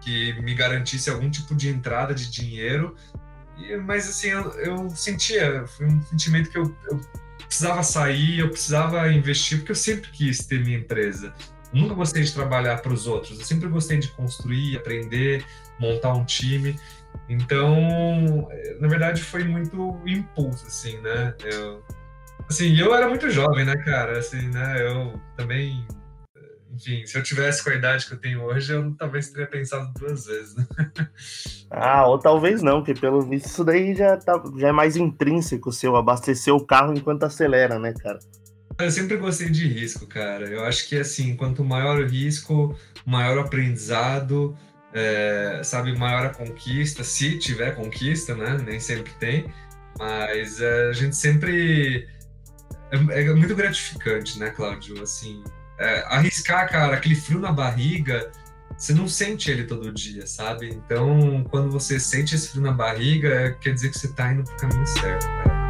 que 0.00 0.32
me 0.40 0.54
garantisse 0.54 1.10
algum 1.10 1.30
tipo 1.30 1.54
de 1.54 1.68
entrada 1.68 2.14
de 2.14 2.30
dinheiro. 2.30 2.96
E, 3.58 3.76
mas, 3.76 4.08
assim, 4.08 4.28
eu, 4.28 4.50
eu 4.52 4.90
sentia, 4.90 5.66
foi 5.66 5.86
um 5.86 6.02
sentimento 6.02 6.48
que 6.48 6.56
eu, 6.56 6.74
eu 6.90 6.98
precisava 7.46 7.82
sair, 7.82 8.40
eu 8.40 8.48
precisava 8.48 9.12
investir, 9.12 9.58
porque 9.58 9.72
eu 9.72 9.76
sempre 9.76 10.10
quis 10.10 10.46
ter 10.46 10.62
minha 10.62 10.78
empresa. 10.78 11.32
Nunca 11.72 11.94
gostei 11.94 12.22
de 12.22 12.32
trabalhar 12.32 12.80
para 12.82 12.92
os 12.92 13.06
outros, 13.06 13.38
eu 13.38 13.44
sempre 13.44 13.68
gostei 13.68 13.98
de 13.98 14.08
construir, 14.08 14.76
aprender, 14.76 15.44
montar 15.78 16.12
um 16.14 16.24
time. 16.24 16.78
Então, 17.28 18.48
na 18.80 18.88
verdade, 18.88 19.22
foi 19.22 19.44
muito 19.44 20.00
impulso, 20.06 20.66
assim, 20.66 20.98
né? 20.98 21.34
Eu, 21.42 21.82
assim, 22.48 22.76
eu 22.76 22.94
era 22.94 23.08
muito 23.08 23.30
jovem, 23.30 23.64
né, 23.64 23.76
cara? 23.78 24.18
Assim, 24.18 24.48
né? 24.48 24.86
Eu 24.86 25.20
também 25.36 25.86
enfim, 26.74 27.06
se 27.06 27.16
eu 27.16 27.22
tivesse 27.22 27.62
com 27.62 27.70
a 27.70 27.74
idade 27.74 28.06
que 28.06 28.14
eu 28.14 28.18
tenho 28.18 28.42
hoje, 28.42 28.72
eu 28.72 28.94
talvez 28.98 29.30
teria 29.30 29.46
pensado 29.46 29.92
duas 29.98 30.26
vezes, 30.26 30.56
né? 30.56 30.66
Ah, 31.70 32.06
ou 32.06 32.18
talvez 32.18 32.62
não, 32.62 32.82
porque 32.82 33.00
pelo 33.00 33.22
visto 33.22 33.46
isso 33.46 33.64
daí 33.64 33.94
já, 33.94 34.16
tá, 34.16 34.40
já 34.56 34.68
é 34.68 34.72
mais 34.72 34.96
intrínseco 34.96 35.72
seu, 35.72 35.96
abastecer 35.96 36.54
o 36.54 36.64
carro 36.64 36.92
enquanto 36.92 37.24
acelera, 37.24 37.78
né, 37.78 37.92
cara? 37.92 38.18
Eu 38.78 38.90
sempre 38.90 39.16
gostei 39.16 39.50
de 39.50 39.66
risco, 39.66 40.06
cara. 40.06 40.46
Eu 40.48 40.64
acho 40.64 40.88
que, 40.88 40.96
assim, 40.98 41.36
quanto 41.36 41.64
maior 41.64 42.00
o 42.00 42.06
risco, 42.06 42.76
maior 43.06 43.38
o 43.38 43.40
aprendizado, 43.40 44.56
é, 44.92 45.60
sabe, 45.62 45.96
maior 45.96 46.26
a 46.26 46.30
conquista, 46.30 47.04
se 47.04 47.38
tiver 47.38 47.74
conquista, 47.76 48.34
né? 48.34 48.58
Nem 48.64 48.80
sempre 48.80 49.12
tem, 49.14 49.46
mas 49.98 50.60
é, 50.60 50.88
a 50.88 50.92
gente 50.92 51.14
sempre... 51.14 52.08
É, 52.90 53.22
é 53.22 53.34
muito 53.34 53.54
gratificante, 53.54 54.38
né, 54.38 54.50
Cláudio? 54.50 55.00
Assim, 55.02 55.42
é, 55.84 56.04
arriscar, 56.08 56.70
cara, 56.70 56.94
aquele 56.94 57.14
frio 57.14 57.38
na 57.38 57.52
barriga, 57.52 58.30
você 58.76 58.94
não 58.94 59.06
sente 59.06 59.50
ele 59.50 59.64
todo 59.64 59.92
dia, 59.92 60.26
sabe? 60.26 60.68
Então, 60.68 61.44
quando 61.50 61.70
você 61.70 62.00
sente 62.00 62.34
esse 62.34 62.48
frio 62.48 62.62
na 62.62 62.72
barriga, 62.72 63.56
quer 63.60 63.74
dizer 63.74 63.90
que 63.90 63.98
você 63.98 64.08
tá 64.08 64.32
indo 64.32 64.44
pro 64.44 64.56
caminho 64.56 64.86
certo, 64.86 65.26
cara. 65.26 65.64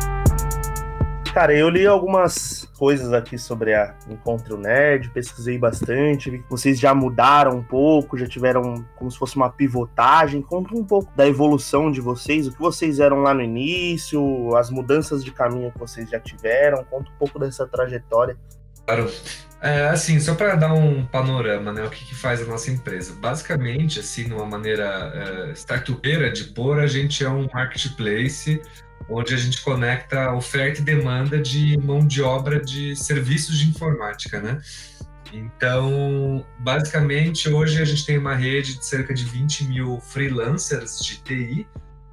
Cara, 1.35 1.52
eu 1.52 1.68
li 1.68 1.85
algumas 1.85 2.71
coisas 2.78 3.12
aqui 3.12 3.37
sobre 3.37 3.75
a 3.75 3.92
Encontro 4.09 4.56
Nerd, 4.56 5.11
pesquisei 5.11 5.59
bastante, 5.59 6.30
vi 6.30 6.38
que 6.38 6.49
vocês 6.49 6.78
já 6.78 6.94
mudaram 6.94 7.56
um 7.56 7.62
pouco, 7.62 8.16
já 8.16 8.25
tiveram 8.25 8.85
como 8.94 9.11
se 9.11 9.18
fosse 9.18 9.35
uma 9.35 9.50
pivotagem. 9.50 10.40
Conta 10.40 10.73
um 10.76 10.85
pouco 10.85 11.11
da 11.16 11.26
evolução 11.26 11.90
de 11.90 12.00
vocês, 12.00 12.47
o 12.47 12.52
que 12.52 12.61
vocês 12.61 13.00
eram 13.00 13.16
lá 13.21 13.35
no 13.35 13.42
início, 13.42 14.54
as 14.54 14.71
mudanças 14.71 15.25
de 15.25 15.33
caminho 15.33 15.73
que 15.73 15.78
vocês 15.80 16.09
já 16.09 16.21
tiveram, 16.21 16.85
conta 16.85 17.11
um 17.11 17.18
pouco 17.18 17.37
dessa 17.37 17.66
trajetória. 17.66 18.37
Claro. 18.87 19.11
É, 19.64 19.88
assim, 19.88 20.21
só 20.21 20.35
para 20.35 20.56
dar 20.56 20.75
um 20.75 21.06
panorama, 21.06 21.73
né, 21.73 21.83
o 21.85 21.88
que, 21.88 22.04
que, 22.04 22.14
faz 22.14 22.42
a 22.42 22.44
nossa 22.44 22.71
empresa? 22.71 23.14
Basicamente, 23.14 23.99
assim, 23.99 24.28
numa 24.28 24.44
maneira 24.44 25.11
é, 25.14 25.52
startupeira 25.52 26.30
de 26.30 26.44
pôr, 26.44 26.80
a 26.80 26.87
gente 26.87 27.25
é 27.25 27.30
um 27.30 27.49
marketplace 27.50 28.61
onde 29.09 29.33
a 29.33 29.38
gente 29.38 29.62
conecta 29.62 30.33
oferta 30.35 30.83
e 30.83 30.85
demanda 30.85 31.40
de 31.40 31.78
mão 31.78 32.06
de 32.06 32.21
obra 32.21 32.61
de 32.61 32.94
serviços 32.94 33.56
de 33.56 33.71
informática, 33.71 34.38
né? 34.38 34.61
Então, 35.33 36.44
basicamente, 36.59 37.49
hoje 37.49 37.80
a 37.80 37.87
gente 37.87 38.04
tem 38.04 38.18
uma 38.18 38.35
rede 38.35 38.78
de 38.78 38.85
cerca 38.85 39.14
de 39.14 39.25
20 39.25 39.64
mil 39.64 39.99
freelancers 39.99 40.99
de 40.99 41.23
TI 41.23 41.66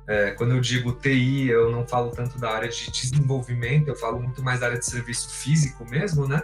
É, 0.08 0.32
quando 0.32 0.56
eu 0.56 0.60
digo 0.60 0.94
TI, 0.94 1.50
eu 1.50 1.72
não 1.72 1.88
falo 1.88 2.12
tanto 2.12 2.38
da 2.40 2.52
área 2.52 2.68
de 2.68 2.90
desenvolvimento, 2.92 3.88
eu 3.88 3.96
falo 3.96 4.20
muito 4.20 4.44
mais 4.44 4.60
da 4.60 4.68
área 4.68 4.80
de 4.80 4.86
serviço 4.86 5.30
físico 5.30 5.88
mesmo, 5.90 6.28
né? 6.28 6.42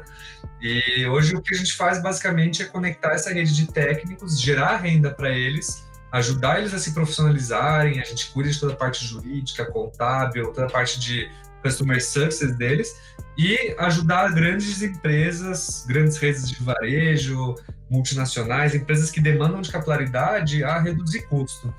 E 0.62 1.06
hoje 1.08 1.36
o 1.36 1.42
que 1.42 1.54
a 1.54 1.58
gente 1.58 1.74
faz 1.74 2.02
basicamente 2.02 2.62
é 2.62 2.66
conectar 2.66 3.14
essa 3.14 3.34
rede 3.34 3.54
de 3.56 3.72
técnicos, 3.72 4.40
gerar 4.40 4.78
renda 4.78 5.12
para 5.12 5.30
eles, 5.30 5.88
ajudar 6.12 6.60
eles 6.60 6.74
a 6.74 6.80
se 6.80 6.94
profissionalizarem, 6.94 8.00
a 8.00 8.04
gente 8.04 8.32
cuida 8.32 8.50
de 8.50 8.60
toda 8.60 8.74
a 8.74 8.76
parte 8.76 9.06
jurídica, 9.06 9.66
contábil, 9.66 10.52
toda 10.54 10.68
a 10.68 10.70
parte 10.70 11.00
de 11.00 11.30
customer 11.62 12.02
success 12.04 12.56
deles 12.56 12.96
e 13.38 13.76
ajudar 13.78 14.34
grandes 14.34 14.82
empresas, 14.82 15.86
grandes 15.88 16.18
redes 16.18 16.50
de 16.50 16.64
varejo, 16.64 17.56
multinacionais, 17.90 18.74
empresas 18.74 19.12
que 19.12 19.22
demandam 19.22 19.62
de 19.62 19.72
capilaridade 19.72 20.64
a 20.64 20.80
reduzir 20.80 21.28
custo. 21.28 21.74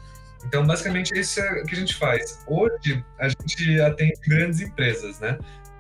Então, 0.44 0.66
basicamente, 0.66 1.18
isso 1.18 1.40
é 1.40 1.62
o 1.62 1.64
que 1.64 1.74
a 1.74 1.78
gente 1.78 1.94
faz. 1.96 2.44
Hoje, 2.46 3.04
a 3.18 3.28
gente 3.28 3.80
atende 3.80 4.20
grandes 4.26 4.60
empresas, 4.60 5.18
né? 5.20 5.38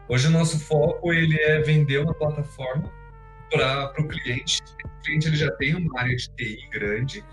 Hoje, 0.08 0.26
o 0.26 0.30
nosso 0.30 0.58
foco 0.58 1.12
ele 1.12 1.38
é 1.40 1.60
vender 1.60 1.98
uma 1.98 2.14
plataforma 2.14 2.90
para 3.50 3.92
o 3.98 4.08
cliente. 4.08 4.62
O 4.84 5.02
cliente 5.02 5.28
ele 5.28 5.36
já 5.36 5.50
tem 5.52 5.74
uma 5.74 6.00
área 6.00 6.16
de 6.16 6.28
TI 6.30 6.68
grande 6.70 7.24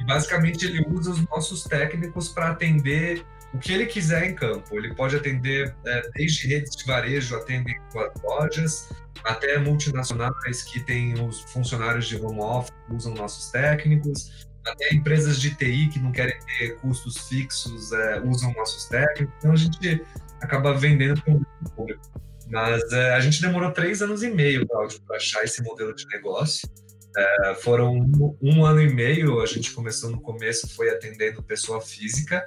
e, 0.00 0.04
basicamente, 0.04 0.64
ele 0.64 0.84
usa 0.88 1.10
os 1.10 1.24
nossos 1.28 1.64
técnicos 1.64 2.28
para 2.28 2.50
atender 2.50 3.24
o 3.52 3.58
que 3.58 3.72
ele 3.72 3.86
quiser 3.86 4.24
em 4.24 4.34
campo. 4.34 4.76
Ele 4.76 4.94
pode 4.94 5.16
atender 5.16 5.74
é, 5.86 6.10
desde 6.14 6.48
redes 6.48 6.74
de 6.74 6.84
varejo, 6.84 7.36
atendem 7.36 7.78
com 7.92 8.00
as 8.00 8.22
lojas, 8.22 8.88
até 9.24 9.58
multinacionais 9.58 10.62
que 10.64 10.80
têm 10.80 11.14
os 11.24 11.40
funcionários 11.52 12.08
de 12.08 12.16
home 12.16 12.40
office, 12.40 12.72
usam 12.90 13.14
nossos 13.14 13.50
técnicos, 13.50 14.46
até 14.66 14.94
empresas 14.94 15.40
de 15.40 15.54
TI 15.54 15.88
que 15.88 15.98
não 15.98 16.12
querem 16.12 16.38
ter 16.58 16.76
custos 16.76 17.28
fixos, 17.28 17.92
é, 17.92 18.20
usam 18.20 18.52
nossos 18.54 18.86
técnicos. 18.86 19.34
Então 19.38 19.52
a 19.52 19.56
gente 19.56 20.02
acaba 20.40 20.74
vendendo 20.74 21.20
para 21.22 21.34
o 21.34 21.70
público. 21.76 22.02
Mas 22.48 22.82
é, 22.92 23.14
a 23.14 23.20
gente 23.20 23.40
demorou 23.40 23.72
três 23.72 24.02
anos 24.02 24.22
e 24.22 24.30
meio, 24.30 24.66
para 24.66 25.16
achar 25.16 25.42
esse 25.44 25.62
modelo 25.62 25.94
de 25.94 26.06
negócio. 26.06 26.68
É, 27.16 27.54
foram 27.54 27.94
um, 27.94 28.36
um, 28.42 28.64
ano 28.64 28.80
e 28.80 28.92
meio, 28.92 29.40
a 29.40 29.46
gente 29.46 29.72
começou 29.72 30.10
no 30.10 30.20
começo, 30.20 30.68
foi 30.74 30.90
atendendo 30.90 31.42
pessoa 31.42 31.80
física, 31.80 32.44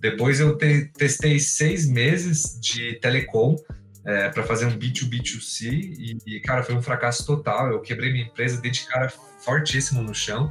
depois 0.00 0.40
eu 0.40 0.56
te, 0.56 0.90
testei 0.96 1.38
seis 1.38 1.86
meses 1.86 2.58
de 2.60 2.94
telecom 3.00 3.56
é, 4.04 4.28
para 4.30 4.42
fazer 4.42 4.66
um 4.66 4.78
B2B2C 4.78 5.70
e, 5.70 6.18
e, 6.26 6.40
cara, 6.40 6.62
foi 6.62 6.74
um 6.74 6.82
fracasso 6.82 7.26
total. 7.26 7.70
Eu 7.70 7.80
quebrei 7.80 8.10
minha 8.10 8.24
empresa, 8.24 8.60
dei 8.60 8.70
de 8.70 8.86
cara 8.86 9.08
fortíssimo 9.40 10.02
no 10.02 10.14
chão. 10.14 10.50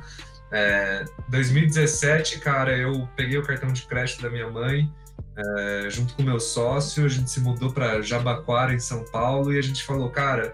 É, 0.51 1.05
2017, 1.29 2.39
cara, 2.39 2.75
eu 2.75 3.07
peguei 3.15 3.37
o 3.37 3.43
cartão 3.43 3.71
de 3.71 3.83
crédito 3.83 4.21
da 4.21 4.29
minha 4.29 4.49
mãe, 4.49 4.91
é, 5.37 5.89
junto 5.89 6.13
com 6.15 6.23
meu 6.23 6.39
sócio, 6.39 7.05
a 7.05 7.09
gente 7.09 7.29
se 7.29 7.39
mudou 7.39 7.71
para 7.71 8.01
Jabaquara, 8.01 8.73
em 8.73 8.79
São 8.79 9.05
Paulo, 9.05 9.53
e 9.53 9.59
a 9.59 9.61
gente 9.61 9.83
falou, 9.83 10.09
cara, 10.09 10.53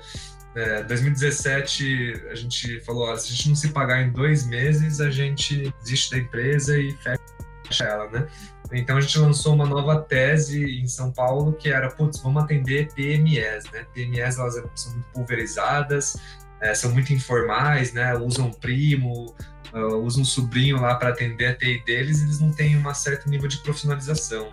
é, 0.55 0.83
2017 0.83 2.27
a 2.29 2.35
gente 2.35 2.79
falou, 2.81 3.15
se 3.17 3.31
a 3.31 3.35
gente 3.35 3.49
não 3.49 3.55
se 3.55 3.69
pagar 3.69 4.01
em 4.01 4.11
dois 4.11 4.45
meses, 4.45 5.01
a 5.01 5.09
gente 5.09 5.73
desiste 5.81 6.11
da 6.11 6.17
empresa 6.17 6.77
e 6.77 6.93
fecha 6.93 7.83
ela, 7.83 8.09
né? 8.09 8.27
Então 8.71 8.97
a 8.97 9.01
gente 9.01 9.17
lançou 9.19 9.53
uma 9.53 9.65
nova 9.65 10.01
tese 10.01 10.79
em 10.79 10.87
São 10.87 11.11
Paulo 11.11 11.53
que 11.53 11.69
era, 11.69 11.89
putz, 11.89 12.21
vamos 12.21 12.43
atender 12.43 12.87
PMEs, 12.93 13.65
né? 13.71 13.85
PMEs 13.93 14.39
elas 14.39 14.55
são 14.75 14.93
muito 14.93 15.07
pulverizadas, 15.13 16.17
é, 16.61 16.73
são 16.73 16.91
muito 16.91 17.13
informais, 17.13 17.91
né? 17.91 18.15
Usam 18.17 18.51
primo, 18.51 19.35
uh, 19.75 19.97
usam 19.97 20.21
um 20.21 20.25
sobrinho 20.25 20.79
lá 20.79 20.95
para 20.95 21.09
atender 21.09 21.47
a 21.47 21.55
TI 21.55 21.83
deles, 21.85 22.23
eles 22.23 22.39
não 22.39 22.51
têm 22.51 22.77
um 22.77 22.93
certo 22.93 23.29
nível 23.29 23.47
de 23.47 23.57
profissionalização. 23.57 24.51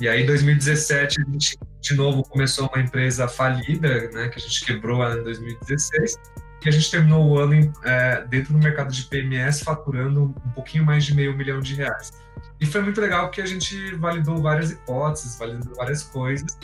E 0.00 0.08
aí, 0.08 0.22
em 0.22 0.26
2017, 0.26 1.20
a 1.20 1.30
gente 1.30 1.58
de 1.80 1.94
novo 1.94 2.22
começou 2.22 2.68
uma 2.72 2.82
empresa 2.82 3.28
falida, 3.28 4.10
né? 4.10 4.28
Que 4.28 4.38
a 4.38 4.42
gente 4.42 4.64
quebrou 4.64 5.04
em 5.04 5.22
2016 5.22 6.18
e 6.64 6.68
a 6.68 6.72
gente 6.72 6.90
terminou 6.90 7.28
o 7.28 7.38
ano 7.38 7.54
em, 7.54 7.72
é, 7.84 8.24
dentro 8.24 8.52
do 8.52 8.58
mercado 8.58 8.92
de 8.92 9.04
PMS 9.04 9.62
faturando 9.62 10.34
um 10.46 10.50
pouquinho 10.50 10.84
mais 10.84 11.04
de 11.04 11.14
meio 11.14 11.36
milhão 11.36 11.60
de 11.60 11.74
reais. 11.74 12.12
E 12.60 12.66
foi 12.66 12.80
muito 12.80 13.00
legal 13.00 13.26
porque 13.26 13.42
a 13.42 13.46
gente 13.46 13.94
validou 13.96 14.40
várias 14.40 14.70
hipóteses, 14.70 15.38
validou 15.38 15.74
várias 15.74 16.04
coisas 16.04 16.56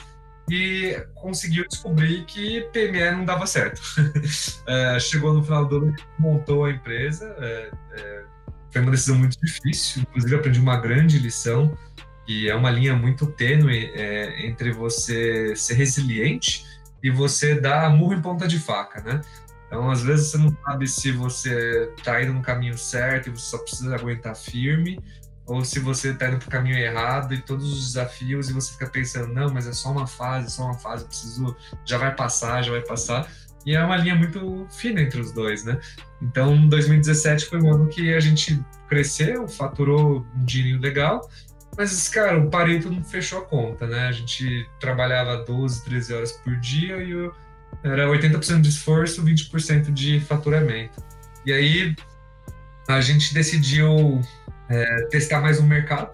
e 0.51 0.97
conseguiu 1.15 1.67
descobrir 1.69 2.25
que 2.25 2.63
PME 2.73 3.11
não 3.13 3.25
dava 3.25 3.47
certo. 3.47 3.81
é, 4.67 4.99
chegou 5.01 5.35
no 5.35 5.43
final 5.43 5.67
do 5.67 5.77
ano, 5.79 5.97
montou 6.19 6.65
a 6.65 6.71
empresa, 6.71 7.35
é, 7.39 7.71
é, 7.93 8.25
foi 8.71 8.83
uma 8.83 8.91
decisão 8.91 9.17
muito 9.17 9.39
difícil, 9.41 10.03
inclusive 10.03 10.35
aprendi 10.35 10.61
uma 10.61 10.77
grande 10.77 11.19
lição, 11.19 11.77
que 12.27 12.49
é 12.49 12.55
uma 12.55 12.71
linha 12.71 12.95
muito 12.95 13.27
tênue 13.27 13.91
é, 13.95 14.47
entre 14.47 14.71
você 14.73 15.55
ser 15.57 15.75
resiliente 15.75 16.65
e 17.03 17.11
você 17.11 17.59
dar 17.59 17.91
murro 17.91 18.15
em 18.15 18.21
ponta 18.21 18.47
de 18.47 18.59
faca, 18.59 19.01
né? 19.01 19.21
Então, 19.67 19.91
às 19.91 20.03
vezes, 20.03 20.31
você 20.31 20.39
não 20.39 20.57
sabe 20.65 20.87
se 20.87 21.13
você 21.13 21.93
está 21.97 22.23
indo 22.23 22.33
no 22.33 22.41
caminho 22.41 22.77
certo 22.77 23.29
e 23.29 23.31
você 23.31 23.51
só 23.51 23.59
precisa 23.59 23.95
aguentar 23.95 24.35
firme, 24.35 24.99
ou 25.49 25.65
se 25.65 25.81
você 25.81 26.11
está 26.11 26.29
indo 26.29 26.39
para 26.39 26.47
o 26.47 26.51
caminho 26.51 26.77
errado 26.77 27.33
e 27.33 27.41
todos 27.41 27.73
os 27.73 27.87
desafios 27.87 28.51
e 28.51 28.53
você 28.53 28.73
fica 28.73 28.87
pensando, 28.87 29.33
não, 29.33 29.53
mas 29.53 29.67
é 29.67 29.73
só 29.73 29.91
uma 29.91 30.07
fase, 30.07 30.51
só 30.51 30.65
uma 30.65 30.79
fase, 30.79 31.07
preciso, 31.07 31.57
já 31.87 31.97
vai 31.97 32.15
passar, 32.15 32.63
já 32.63 32.71
vai 32.71 32.83
passar. 32.83 33.27
E 33.65 33.75
é 33.75 33.83
uma 33.83 33.97
linha 33.97 34.15
muito 34.15 34.67
fina 34.71 35.01
entre 35.01 35.21
os 35.21 35.33
dois, 35.33 35.65
né? 35.65 35.81
Então, 36.23 36.69
2017 36.69 37.47
foi 37.47 37.61
um 37.61 37.75
ano 37.75 37.89
que 37.89 38.15
a 38.15 38.21
gente 38.21 38.63
cresceu, 38.89 39.49
faturou 39.49 40.27
um 40.37 40.45
dinheirinho 40.45 40.81
legal, 40.81 41.29
mas, 41.77 42.09
cara, 42.09 42.39
o 42.39 42.51
Pareto 42.51 42.91
não 42.91 43.03
fechou 43.03 43.39
a 43.39 43.45
conta, 43.45 43.87
né? 43.87 44.09
A 44.09 44.13
gente 44.13 44.69
trabalhava 44.79 45.45
12, 45.45 45.85
13 45.85 46.15
horas 46.15 46.33
por 46.33 46.57
dia 46.57 46.97
e 47.03 47.11
eu, 47.11 47.33
era 47.83 48.07
80% 48.07 48.61
de 48.61 48.69
esforço, 48.69 49.25
20% 49.25 49.93
de 49.93 50.21
faturamento. 50.21 51.03
E 51.47 51.53
aí, 51.53 51.97
a 52.89 53.01
gente 53.01 53.33
decidiu 53.33 54.21
é, 54.69 55.03
testar 55.11 55.41
mais 55.41 55.61
um 55.61 55.67
mercado. 55.67 56.11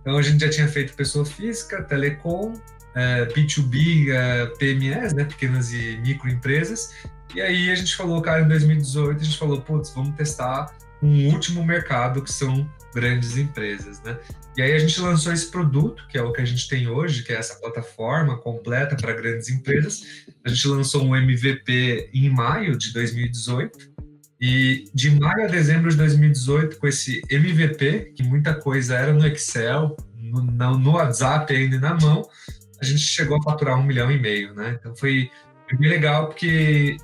Então 0.00 0.16
a 0.16 0.22
gente 0.22 0.40
já 0.40 0.50
tinha 0.50 0.68
feito 0.68 0.94
pessoa 0.94 1.24
física, 1.24 1.82
telecom, 1.82 2.54
é, 2.94 3.26
B2B, 3.26 4.10
é, 4.10 4.46
PMEs, 4.46 5.12
né, 5.12 5.24
pequenas 5.24 5.72
e 5.72 5.98
microempresas. 5.98 6.94
E 7.34 7.40
aí 7.40 7.70
a 7.70 7.74
gente 7.74 7.94
falou, 7.94 8.20
cara, 8.20 8.42
em 8.42 8.48
2018 8.48 9.20
a 9.20 9.24
gente 9.24 9.38
falou, 9.38 9.60
putz, 9.60 9.90
vamos 9.90 10.16
testar 10.16 10.74
um 11.02 11.28
último 11.28 11.64
mercado 11.64 12.22
que 12.22 12.32
são 12.32 12.68
grandes 12.94 13.36
empresas, 13.36 14.02
né? 14.02 14.18
E 14.56 14.62
aí 14.62 14.72
a 14.72 14.78
gente 14.78 15.00
lançou 15.00 15.32
esse 15.32 15.48
produto, 15.50 16.06
que 16.08 16.18
é 16.18 16.22
o 16.22 16.32
que 16.32 16.40
a 16.40 16.44
gente 16.44 16.68
tem 16.68 16.88
hoje, 16.88 17.22
que 17.22 17.32
é 17.32 17.36
essa 17.36 17.54
plataforma 17.54 18.36
completa 18.38 18.96
para 18.96 19.12
grandes 19.12 19.48
empresas. 19.48 20.24
A 20.44 20.48
gente 20.48 20.66
lançou 20.66 21.04
um 21.04 21.14
MVP 21.14 22.10
em 22.12 22.28
maio 22.28 22.76
de 22.76 22.92
2018 22.92 23.89
e 24.40 24.84
de 24.94 25.10
maio 25.10 25.44
a 25.44 25.48
dezembro 25.48 25.90
de 25.90 25.96
2018, 25.96 26.78
com 26.78 26.86
esse 26.86 27.20
MVP, 27.28 28.12
que 28.16 28.22
muita 28.22 28.54
coisa 28.54 28.94
era 28.94 29.12
no 29.12 29.26
Excel, 29.26 29.96
no, 30.16 30.78
no 30.78 30.92
WhatsApp 30.92 31.54
ainda 31.54 31.78
na 31.78 31.94
mão, 31.94 32.26
a 32.80 32.84
gente 32.84 33.00
chegou 33.00 33.36
a 33.36 33.42
faturar 33.42 33.78
um 33.78 33.82
milhão 33.82 34.10
e 34.10 34.18
meio, 34.18 34.54
né? 34.54 34.78
Então 34.80 34.96
foi, 34.96 35.30
bem 35.78 35.88
legal, 35.88 36.28
porque 36.28 36.96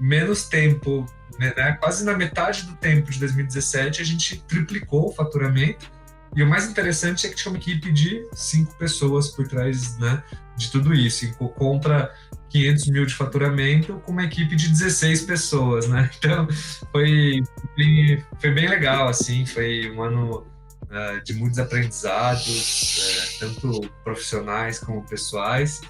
menos 0.00 0.48
tempo, 0.48 1.06
né, 1.38 1.52
quase 1.80 2.04
na 2.04 2.16
metade 2.16 2.64
do 2.66 2.74
tempo 2.76 3.10
de 3.10 3.20
2017, 3.20 4.02
a 4.02 4.04
gente 4.04 4.42
triplicou 4.48 5.08
o 5.08 5.12
faturamento. 5.12 5.90
E 6.36 6.42
o 6.42 6.48
mais 6.48 6.68
interessante 6.68 7.26
é 7.26 7.30
que 7.30 7.36
tinha 7.36 7.52
uma 7.52 7.58
equipe 7.58 7.92
de 7.92 8.26
cinco 8.32 8.76
pessoas 8.76 9.28
por 9.28 9.46
trás 9.46 9.96
né, 9.98 10.22
de 10.56 10.70
tudo 10.70 10.92
isso. 10.92 11.32
Compra 11.54 12.12
500 12.54 12.86
mil 12.86 13.04
de 13.04 13.14
faturamento 13.14 13.94
com 14.04 14.12
uma 14.12 14.22
equipe 14.22 14.54
de 14.54 14.68
16 14.68 15.22
pessoas, 15.22 15.88
né? 15.88 16.08
Então, 16.18 16.46
foi, 16.92 17.42
foi, 17.74 18.24
foi 18.40 18.50
bem 18.52 18.68
legal, 18.68 19.08
assim, 19.08 19.44
foi 19.44 19.90
um 19.90 20.00
ano 20.00 20.46
uh, 20.84 21.24
de 21.24 21.34
muitos 21.34 21.58
aprendizados, 21.58 22.46
uh, 22.46 23.38
tanto 23.40 23.80
profissionais 24.04 24.78
como 24.78 25.02
pessoais, 25.02 25.80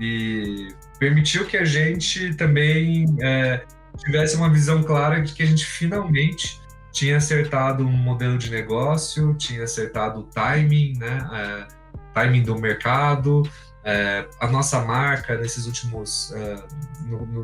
e 0.00 0.68
permitiu 0.98 1.44
que 1.44 1.58
a 1.58 1.66
gente 1.66 2.34
também 2.34 3.04
uh, 3.04 3.98
tivesse 3.98 4.36
uma 4.36 4.50
visão 4.50 4.82
clara 4.82 5.20
de 5.20 5.34
que 5.34 5.42
a 5.42 5.46
gente 5.46 5.66
finalmente 5.66 6.62
tinha 6.92 7.18
acertado 7.18 7.86
um 7.86 7.92
modelo 7.92 8.38
de 8.38 8.50
negócio, 8.50 9.34
tinha 9.34 9.64
acertado 9.64 10.20
o 10.20 10.22
timing, 10.22 10.94
né? 10.98 11.66
timing 12.14 12.42
do 12.42 12.58
mercado, 12.58 13.42
é, 13.86 14.26
a 14.40 14.48
nossa 14.48 14.84
marca 14.84 15.38
nesses 15.38 15.66
últimos. 15.66 16.30
Uh, 16.32 17.06
no, 17.06 17.26
no, 17.26 17.42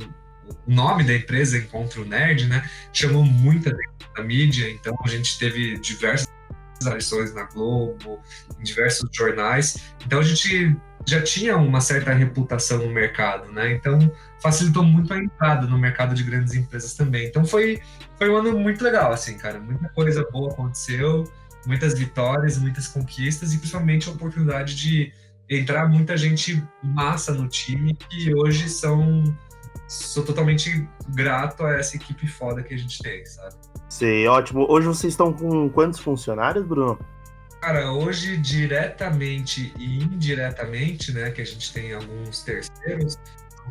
o 0.66 0.74
nome 0.74 1.04
da 1.04 1.14
empresa, 1.14 1.56
Encontro 1.56 2.04
Nerd, 2.04 2.46
né, 2.46 2.68
chamou 2.92 3.24
muita 3.24 3.74
da 4.14 4.22
mídia, 4.22 4.68
então 4.70 4.94
a 5.02 5.08
gente 5.08 5.38
teve 5.38 5.78
diversas 5.78 6.28
aparições 6.82 7.32
na 7.32 7.44
Globo, 7.44 8.20
em 8.58 8.62
diversos 8.62 9.08
jornais, 9.12 9.78
então 10.04 10.18
a 10.18 10.22
gente 10.22 10.76
já 11.06 11.22
tinha 11.22 11.56
uma 11.56 11.80
certa 11.80 12.12
reputação 12.12 12.78
no 12.78 12.90
mercado, 12.90 13.50
né? 13.52 13.72
Então 13.72 14.12
facilitou 14.42 14.82
muito 14.82 15.14
a 15.14 15.18
entrada 15.18 15.66
no 15.66 15.78
mercado 15.78 16.14
de 16.14 16.22
grandes 16.22 16.54
empresas 16.54 16.94
também. 16.94 17.26
Então 17.26 17.44
foi 17.44 17.80
foi 18.18 18.28
um 18.28 18.36
ano 18.36 18.58
muito 18.58 18.84
legal, 18.84 19.12
assim, 19.12 19.38
cara. 19.38 19.58
Muita 19.58 19.88
coisa 19.88 20.28
boa 20.30 20.52
aconteceu 20.52 21.24
muitas 21.66 21.98
vitórias, 21.98 22.58
muitas 22.58 22.88
conquistas 22.88 23.52
e 23.52 23.58
principalmente 23.58 24.08
a 24.08 24.12
oportunidade 24.12 24.74
de 24.74 25.12
entrar 25.58 25.88
muita 25.88 26.16
gente 26.16 26.62
massa 26.82 27.32
no 27.32 27.48
time 27.48 27.94
que 27.94 28.34
hoje 28.34 28.68
são 28.68 29.24
sou 29.88 30.24
totalmente 30.24 30.88
grato 31.10 31.64
a 31.64 31.74
essa 31.74 31.96
equipe 31.96 32.26
foda 32.26 32.62
que 32.62 32.72
a 32.72 32.78
gente 32.78 33.02
tem, 33.02 33.24
sabe? 33.26 33.54
Sei, 33.88 34.26
ótimo. 34.26 34.66
Hoje 34.68 34.86
vocês 34.86 35.12
estão 35.12 35.32
com 35.32 35.68
quantos 35.68 36.00
funcionários, 36.00 36.64
Bruno? 36.64 36.98
Cara, 37.60 37.92
hoje 37.92 38.36
diretamente 38.38 39.72
e 39.78 40.02
indiretamente, 40.02 41.12
né, 41.12 41.30
que 41.30 41.42
a 41.42 41.44
gente 41.44 41.72
tem 41.72 41.92
alguns 41.92 42.42
terceiros, 42.42 43.18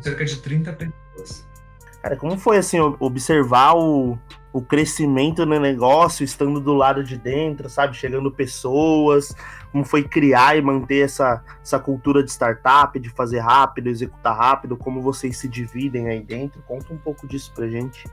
cerca 0.00 0.24
de 0.24 0.36
30 0.36 0.72
pessoas. 0.72 1.46
Cara, 2.00 2.16
como 2.16 2.38
foi 2.38 2.56
assim 2.56 2.78
observar 2.98 3.74
o, 3.74 4.18
o 4.52 4.62
crescimento 4.62 5.44
no 5.44 5.58
negócio, 5.60 6.24
estando 6.24 6.60
do 6.60 6.72
lado 6.72 7.04
de 7.04 7.16
dentro, 7.16 7.68
sabe? 7.68 7.96
Chegando 7.96 8.30
pessoas, 8.30 9.34
como 9.72 9.84
foi 9.84 10.04
criar 10.04 10.56
e 10.56 10.62
manter 10.62 11.04
essa, 11.04 11.42
essa 11.62 11.78
cultura 11.78 12.22
de 12.22 12.30
startup, 12.30 12.98
de 13.00 13.08
fazer 13.08 13.38
rápido, 13.38 13.88
executar 13.88 14.36
rápido, 14.36 14.76
como 14.76 15.00
vocês 15.00 15.38
se 15.38 15.48
dividem 15.48 16.08
aí 16.08 16.22
dentro. 16.22 16.62
Conta 16.62 16.92
um 16.92 16.98
pouco 16.98 17.26
disso 17.26 17.50
pra 17.54 17.66
gente. 17.66 18.04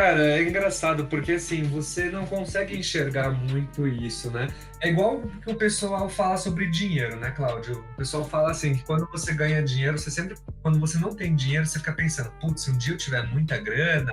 Cara, 0.00 0.26
é 0.26 0.42
engraçado, 0.42 1.06
porque 1.08 1.32
assim, 1.32 1.62
você 1.62 2.08
não 2.08 2.24
consegue 2.24 2.74
enxergar 2.74 3.30
muito 3.32 3.86
isso, 3.86 4.30
né? 4.30 4.48
É 4.80 4.88
igual 4.88 5.20
que 5.44 5.52
o 5.52 5.54
pessoal 5.54 6.08
fala 6.08 6.38
sobre 6.38 6.70
dinheiro, 6.70 7.16
né, 7.16 7.30
Cláudio? 7.32 7.84
O 7.92 7.96
pessoal 7.98 8.24
fala 8.24 8.50
assim, 8.50 8.76
que 8.76 8.82
quando 8.84 9.06
você 9.10 9.34
ganha 9.34 9.62
dinheiro, 9.62 9.98
você 9.98 10.10
sempre, 10.10 10.38
quando 10.62 10.80
você 10.80 10.98
não 10.98 11.14
tem 11.14 11.36
dinheiro, 11.36 11.66
você 11.66 11.78
fica 11.78 11.92
pensando, 11.92 12.32
putz, 12.40 12.62
se 12.62 12.70
um 12.70 12.78
dia 12.78 12.94
eu 12.94 12.96
tiver 12.96 13.24
muita 13.26 13.58
grana, 13.58 14.10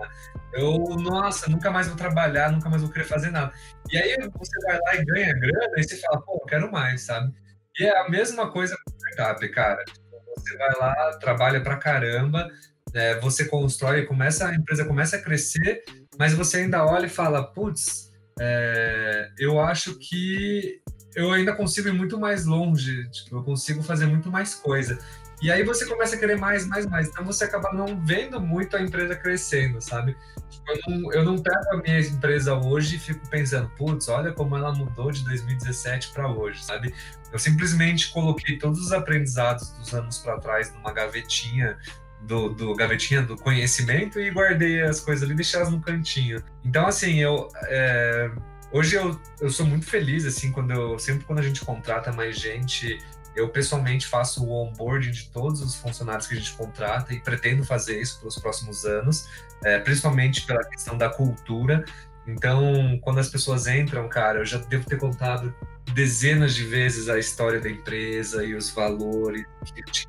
eu, 0.52 0.78
nossa, 1.00 1.50
nunca 1.50 1.72
mais 1.72 1.88
vou 1.88 1.96
trabalhar, 1.96 2.52
nunca 2.52 2.70
mais 2.70 2.82
vou 2.82 2.92
querer 2.92 3.06
fazer 3.06 3.32
nada. 3.32 3.54
E 3.90 3.98
aí 3.98 4.18
você 4.38 4.60
vai 4.66 4.78
lá 4.80 4.96
e 4.96 5.06
ganha 5.06 5.34
grana, 5.40 5.72
e 5.78 5.84
você 5.86 5.96
fala, 6.02 6.22
pô, 6.22 6.34
eu 6.34 6.48
quero 6.48 6.70
mais, 6.70 7.04
sabe? 7.04 7.34
E 7.80 7.86
é 7.86 7.98
a 7.98 8.10
mesma 8.10 8.52
coisa 8.52 8.76
com 8.76 8.92
o 8.92 8.98
startup, 8.98 9.50
cara. 9.52 9.86
Tipo, 9.86 10.06
você 10.36 10.58
vai 10.58 10.74
lá, 10.82 11.18
trabalha 11.22 11.62
pra 11.62 11.78
caramba, 11.78 12.52
é, 12.98 13.20
você 13.20 13.46
constrói, 13.46 14.06
começa, 14.06 14.48
a 14.48 14.56
empresa 14.56 14.84
começa 14.84 15.18
a 15.18 15.22
crescer, 15.22 15.84
mas 16.18 16.34
você 16.34 16.58
ainda 16.58 16.84
olha 16.84 17.06
e 17.06 17.10
fala, 17.10 17.44
putz, 17.44 18.12
é, 18.40 19.30
eu 19.38 19.60
acho 19.60 20.00
que 20.00 20.82
eu 21.16 21.32
ainda 21.32 21.54
consigo 21.54 21.88
ir 21.88 21.94
muito 21.94 22.20
mais 22.20 22.46
longe, 22.46 23.08
tipo, 23.12 23.38
eu 23.38 23.44
consigo 23.44 23.84
fazer 23.84 24.08
muito 24.08 24.32
mais 24.32 24.56
coisa. 24.56 24.98
E 25.40 25.52
aí 25.52 25.64
você 25.64 25.86
começa 25.86 26.16
a 26.16 26.20
querer 26.20 26.38
mais, 26.38 26.66
mais, 26.66 26.88
mais. 26.88 27.08
Então 27.10 27.24
você 27.24 27.44
acaba 27.44 27.72
não 27.72 28.04
vendo 28.04 28.42
muito 28.42 28.76
a 28.76 28.82
empresa 28.82 29.16
crescendo, 29.16 29.80
sabe? 29.80 30.18
Tipo, 30.50 30.72
eu 30.72 31.00
não, 31.00 31.14
eu 31.14 31.24
não 31.24 31.38
pego 31.38 31.74
a 31.74 31.78
minha 31.78 32.00
empresa 32.00 32.56
hoje 32.56 32.96
e 32.96 33.00
fico 33.00 33.30
pensando, 33.30 33.70
putz, 33.78 34.08
olha 34.08 34.32
como 34.32 34.58
ela 34.58 34.74
mudou 34.74 35.12
de 35.12 35.24
2017 35.24 36.14
para 36.14 36.28
hoje, 36.28 36.64
sabe? 36.64 36.92
Eu 37.32 37.38
simplesmente 37.38 38.10
coloquei 38.10 38.58
todos 38.58 38.80
os 38.80 38.92
aprendizados 38.92 39.70
dos 39.74 39.94
anos 39.94 40.18
para 40.18 40.40
trás 40.40 40.74
numa 40.74 40.92
gavetinha 40.92 41.78
do, 42.22 42.50
do 42.50 42.76
gavetinha 42.76 43.22
do 43.22 43.36
conhecimento 43.36 44.20
e 44.20 44.30
guardei 44.32 44.82
as 44.82 45.00
coisas 45.00 45.24
ali, 45.24 45.36
deixei 45.36 45.60
elas 45.60 45.72
no 45.72 45.82
cantinho. 45.82 46.44
Então, 46.64 46.88
assim, 46.88 47.20
eu. 47.20 47.50
É, 47.66 48.32
hoje 48.72 48.96
eu, 48.96 49.20
eu 49.40 49.50
sou 49.50 49.66
muito 49.66 49.86
feliz, 49.86 50.26
assim, 50.26 50.52
quando 50.52 50.72
eu. 50.72 51.00
Sempre 51.00 51.26
quando 51.26 51.40
a 51.40 51.44
gente 51.44 51.64
contrata 51.64 52.12
mais 52.12 52.38
gente, 52.38 53.00
eu 53.36 53.50
pessoalmente 53.50 54.08
faço 54.08 54.44
o 54.44 54.52
onboarding 54.52 55.12
de 55.12 55.30
todos 55.30 55.62
os 55.62 55.76
funcionários 55.76 56.28
que 56.28 56.34
a 56.34 56.38
gente 56.38 56.54
contrata 56.54 57.14
e 57.14 57.20
pretendo 57.20 57.64
fazer 57.64 58.02
isso 58.02 58.20
pelos 58.20 58.38
próximos 58.40 58.84
anos, 58.84 59.30
é, 59.64 59.80
principalmente 59.80 60.46
pela 60.46 60.64
questão 60.64 60.98
da 60.98 61.10
cultura. 61.10 61.86
Então, 62.26 63.00
quando 63.02 63.20
as 63.20 63.30
pessoas 63.30 63.68
entram, 63.68 64.10
cara, 64.10 64.40
eu 64.40 64.46
já 64.46 64.58
devo 64.58 64.86
ter 64.86 64.98
contado 64.98 65.54
dezenas 65.94 66.54
de 66.56 66.64
vezes 66.64 67.10
a 67.10 67.18
história 67.18 67.60
da 67.60 67.70
empresa 67.70 68.44
e 68.44 68.56
os 68.56 68.70
valores 68.70 69.46
que. 69.74 70.04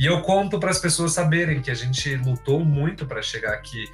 E 0.00 0.06
eu 0.06 0.22
conto 0.22 0.58
para 0.60 0.70
as 0.70 0.78
pessoas 0.78 1.12
saberem 1.12 1.60
que 1.60 1.70
a 1.70 1.74
gente 1.74 2.14
lutou 2.16 2.64
muito 2.64 3.04
para 3.06 3.20
chegar 3.20 3.52
aqui, 3.52 3.84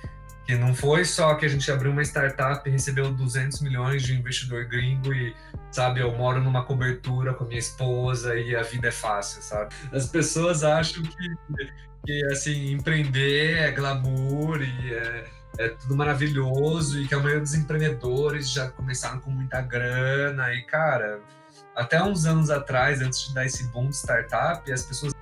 que 0.44 0.54
não 0.54 0.74
foi 0.74 1.04
só 1.04 1.34
que 1.34 1.46
a 1.46 1.48
gente 1.48 1.70
abriu 1.70 1.90
uma 1.90 2.02
startup 2.02 2.68
e 2.68 2.72
recebeu 2.72 3.10
200 3.10 3.62
milhões 3.62 4.02
de 4.02 4.14
investidor 4.14 4.66
gringo 4.66 5.12
e, 5.14 5.34
sabe, 5.70 6.00
eu 6.00 6.14
moro 6.14 6.42
numa 6.42 6.64
cobertura 6.64 7.32
com 7.32 7.44
a 7.44 7.46
minha 7.46 7.58
esposa 7.58 8.38
e 8.38 8.54
a 8.54 8.62
vida 8.62 8.88
é 8.88 8.92
fácil, 8.92 9.42
sabe? 9.42 9.74
As 9.92 10.06
pessoas 10.06 10.62
acham 10.62 11.02
que, 11.02 11.66
que 12.04 12.24
assim, 12.26 12.72
empreender 12.72 13.56
é 13.56 13.70
glamour 13.70 14.60
e 14.60 14.94
é 14.94 15.24
é 15.58 15.68
tudo 15.68 15.96
maravilhoso 15.96 17.00
e 17.00 17.06
que 17.06 17.14
a 17.14 17.18
maioria 17.18 17.40
dos 17.40 17.54
empreendedores 17.54 18.50
já 18.50 18.70
começaram 18.70 19.20
com 19.20 19.30
muita 19.30 19.60
grana 19.60 20.52
e, 20.52 20.62
cara, 20.62 21.20
até 21.74 22.02
uns 22.02 22.24
anos 22.24 22.50
atrás, 22.50 23.00
antes 23.00 23.28
de 23.28 23.34
dar 23.34 23.46
esse 23.46 23.64
boom 23.68 23.88
de 23.88 23.96
startup, 23.96 24.70
as 24.72 24.84
pessoas 24.84 25.12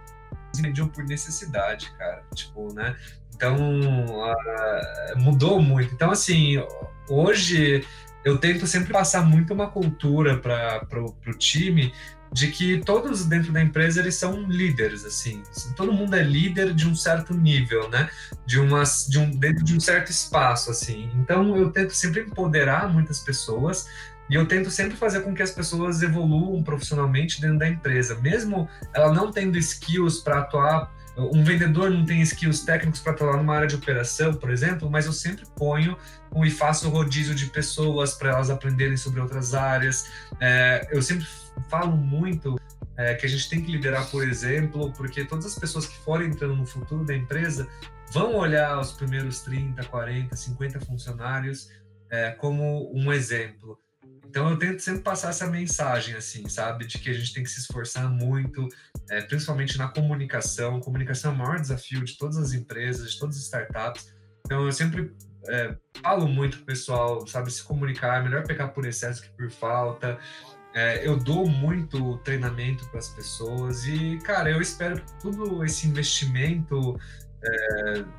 vendiam 0.56 0.88
por 0.88 1.04
necessidade, 1.04 1.92
cara, 1.98 2.22
tipo, 2.34 2.72
né? 2.74 2.96
Então, 3.34 3.56
uh, 3.56 5.18
mudou 5.18 5.60
muito. 5.60 5.94
Então, 5.94 6.10
assim, 6.10 6.62
hoje 7.08 7.84
eu 8.24 8.38
tento 8.38 8.66
sempre 8.66 8.92
passar 8.92 9.26
muito 9.26 9.52
uma 9.52 9.70
cultura 9.70 10.38
para 10.38 10.86
o 11.02 11.34
time 11.36 11.92
de 12.32 12.48
que 12.48 12.78
todos 12.78 13.26
dentro 13.26 13.52
da 13.52 13.60
empresa 13.60 14.00
eles 14.00 14.14
são 14.14 14.48
líderes, 14.48 15.04
assim, 15.04 15.42
todo 15.76 15.92
mundo 15.92 16.16
é 16.16 16.22
líder 16.22 16.72
de 16.72 16.88
um 16.88 16.94
certo 16.94 17.34
nível, 17.34 17.88
né? 17.90 18.08
De 18.46 18.58
uma, 18.58 18.82
de 19.08 19.18
um, 19.18 19.30
dentro 19.30 19.62
de 19.62 19.76
um 19.76 19.80
certo 19.80 20.10
espaço, 20.10 20.70
assim. 20.70 21.10
Então 21.14 21.56
eu 21.56 21.70
tento 21.70 21.94
sempre 21.94 22.22
empoderar 22.22 22.90
muitas 22.90 23.20
pessoas 23.20 23.86
e 24.30 24.34
eu 24.34 24.46
tento 24.46 24.70
sempre 24.70 24.96
fazer 24.96 25.20
com 25.20 25.34
que 25.34 25.42
as 25.42 25.50
pessoas 25.50 26.02
evoluam 26.02 26.62
profissionalmente 26.62 27.40
dentro 27.40 27.58
da 27.58 27.68
empresa, 27.68 28.14
mesmo 28.20 28.68
ela 28.94 29.12
não 29.12 29.30
tendo 29.30 29.58
skills 29.58 30.20
para 30.20 30.38
atuar 30.38 30.90
um 31.16 31.44
vendedor 31.44 31.90
não 31.90 32.04
tem 32.04 32.20
skills 32.22 32.64
técnicos 32.64 33.00
para 33.00 33.12
atuar 33.12 33.36
numa 33.36 33.54
área 33.54 33.68
de 33.68 33.74
operação, 33.74 34.34
por 34.34 34.50
exemplo, 34.50 34.90
mas 34.90 35.06
eu 35.06 35.12
sempre 35.12 35.44
ponho 35.56 35.96
e 36.42 36.50
faço 36.50 36.88
rodízio 36.88 37.34
de 37.34 37.46
pessoas 37.46 38.14
para 38.14 38.30
elas 38.30 38.48
aprenderem 38.48 38.96
sobre 38.96 39.20
outras 39.20 39.54
áreas. 39.54 40.10
É, 40.40 40.88
eu 40.90 41.02
sempre 41.02 41.26
falo 41.68 41.96
muito 41.96 42.58
é, 42.96 43.14
que 43.14 43.26
a 43.26 43.28
gente 43.28 43.48
tem 43.48 43.62
que 43.62 43.70
liderar 43.70 44.06
por 44.10 44.26
exemplo, 44.26 44.92
porque 44.92 45.24
todas 45.24 45.46
as 45.46 45.58
pessoas 45.58 45.86
que 45.86 45.98
forem 45.98 46.28
entrando 46.28 46.56
no 46.56 46.66
futuro 46.66 47.04
da 47.04 47.14
empresa 47.14 47.68
vão 48.10 48.36
olhar 48.36 48.78
os 48.78 48.92
primeiros 48.92 49.40
30, 49.40 49.84
40, 49.84 50.34
50 50.34 50.80
funcionários 50.80 51.70
é, 52.10 52.30
como 52.30 52.90
um 52.94 53.12
exemplo. 53.12 53.78
Então 54.32 54.48
eu 54.48 54.58
tento 54.58 54.80
sempre 54.80 55.02
passar 55.02 55.28
essa 55.28 55.46
mensagem, 55.46 56.14
assim, 56.14 56.48
sabe? 56.48 56.86
De 56.86 56.96
que 56.96 57.10
a 57.10 57.12
gente 57.12 57.34
tem 57.34 57.42
que 57.42 57.50
se 57.50 57.60
esforçar 57.60 58.08
muito, 58.08 58.66
é, 59.10 59.20
principalmente 59.20 59.76
na 59.76 59.88
comunicação. 59.88 60.80
Comunicação 60.80 61.32
é 61.32 61.34
o 61.34 61.36
maior 61.36 61.60
desafio 61.60 62.02
de 62.02 62.16
todas 62.16 62.38
as 62.38 62.54
empresas, 62.54 63.12
de 63.12 63.18
todas 63.18 63.36
as 63.36 63.42
startups. 63.42 64.10
Então 64.46 64.64
eu 64.64 64.72
sempre 64.72 65.14
é, 65.50 65.76
falo 66.02 66.26
muito 66.26 66.56
pro 66.56 66.64
pessoal, 66.64 67.26
sabe? 67.26 67.52
Se 67.52 67.62
comunicar, 67.62 68.20
é 68.20 68.22
melhor 68.22 68.42
pecar 68.46 68.72
por 68.72 68.86
excesso 68.86 69.20
que 69.20 69.28
por 69.36 69.50
falta. 69.50 70.18
É, 70.74 71.06
eu 71.06 71.18
dou 71.18 71.46
muito 71.46 72.16
treinamento 72.24 72.88
para 72.88 73.00
as 73.00 73.10
pessoas 73.10 73.84
e, 73.84 74.18
cara, 74.24 74.50
eu 74.50 74.62
espero 74.62 74.96
que 74.98 75.20
todo 75.20 75.62
esse 75.62 75.86
investimento 75.86 76.98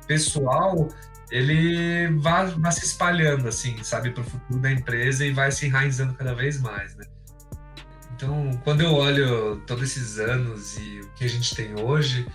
pessoal 0.06 0.88
ele 1.30 2.08
vai, 2.18 2.46
vai 2.46 2.72
se 2.72 2.84
espalhando, 2.84 3.48
assim, 3.48 3.82
sabe, 3.82 4.10
para 4.10 4.22
o 4.22 4.24
futuro 4.24 4.60
da 4.60 4.70
empresa 4.70 5.24
e 5.24 5.32
vai 5.32 5.50
se 5.50 5.66
enraizando 5.66 6.14
cada 6.14 6.34
vez 6.34 6.60
mais, 6.60 6.94
né? 6.94 7.04
Então, 8.14 8.50
quando 8.62 8.82
eu 8.82 8.92
olho 8.92 9.56
todos 9.66 9.82
esses 9.82 10.18
anos 10.20 10.76
e 10.78 11.00
o 11.00 11.08
que 11.14 11.24
a 11.24 11.28
gente 11.28 11.54
tem 11.54 11.78
hoje, 11.80 12.26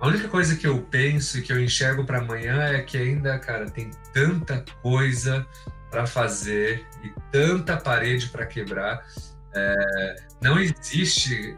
a 0.00 0.08
única 0.08 0.28
coisa 0.28 0.56
que 0.56 0.66
eu 0.66 0.80
penso 0.82 1.38
e 1.38 1.42
que 1.42 1.52
eu 1.52 1.62
enxergo 1.62 2.04
para 2.04 2.18
amanhã 2.18 2.62
é 2.62 2.82
que 2.82 2.96
ainda, 2.96 3.38
cara, 3.38 3.68
tem 3.70 3.90
tanta 4.12 4.64
coisa 4.82 5.46
para 5.90 6.06
fazer 6.06 6.86
e 7.02 7.12
tanta 7.30 7.76
parede 7.76 8.28
para 8.28 8.46
quebrar. 8.46 9.06
É, 9.54 10.16
não 10.42 10.58
existe 10.58 11.56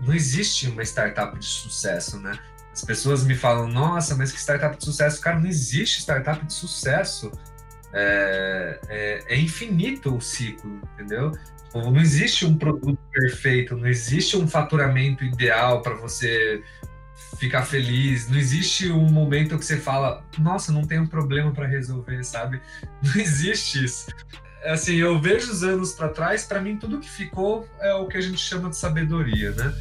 não 0.00 0.14
existe 0.14 0.68
uma 0.68 0.82
startup 0.82 1.38
de 1.38 1.44
sucesso, 1.44 2.18
né? 2.18 2.32
As 2.80 2.84
pessoas 2.86 3.24
me 3.24 3.34
falam, 3.34 3.68
nossa, 3.68 4.16
mas 4.16 4.32
que 4.32 4.40
startup 4.40 4.74
de 4.74 4.82
sucesso? 4.82 5.20
Cara, 5.20 5.38
não 5.38 5.46
existe 5.46 6.00
startup 6.00 6.44
de 6.46 6.52
sucesso. 6.52 7.30
É, 7.92 8.80
é, 8.88 9.34
é 9.34 9.38
infinito 9.38 10.16
o 10.16 10.20
ciclo, 10.20 10.80
entendeu? 10.94 11.32
Tipo, 11.64 11.90
não 11.90 12.00
existe 12.00 12.46
um 12.46 12.56
produto 12.56 12.98
perfeito, 13.12 13.76
não 13.76 13.86
existe 13.86 14.34
um 14.34 14.48
faturamento 14.48 15.22
ideal 15.22 15.82
para 15.82 15.94
você 15.94 16.62
ficar 17.36 17.64
feliz, 17.64 18.30
não 18.30 18.38
existe 18.38 18.90
um 18.90 19.10
momento 19.10 19.58
que 19.58 19.64
você 19.64 19.76
fala, 19.76 20.24
nossa, 20.38 20.72
não 20.72 20.86
tem 20.86 21.00
um 21.00 21.06
problema 21.06 21.52
para 21.52 21.66
resolver, 21.66 22.24
sabe? 22.24 22.62
Não 23.02 23.20
existe 23.20 23.84
isso. 23.84 24.06
Assim, 24.64 24.96
eu 24.96 25.18
vejo 25.20 25.50
os 25.50 25.62
anos 25.62 25.92
para 25.92 26.08
trás, 26.08 26.44
para 26.44 26.60
mim 26.60 26.76
tudo 26.76 27.00
que 27.00 27.08
ficou 27.08 27.66
é 27.80 27.94
o 27.94 28.06
que 28.06 28.16
a 28.18 28.20
gente 28.20 28.38
chama 28.38 28.68
de 28.68 28.76
sabedoria, 28.76 29.52
né? 29.52 29.72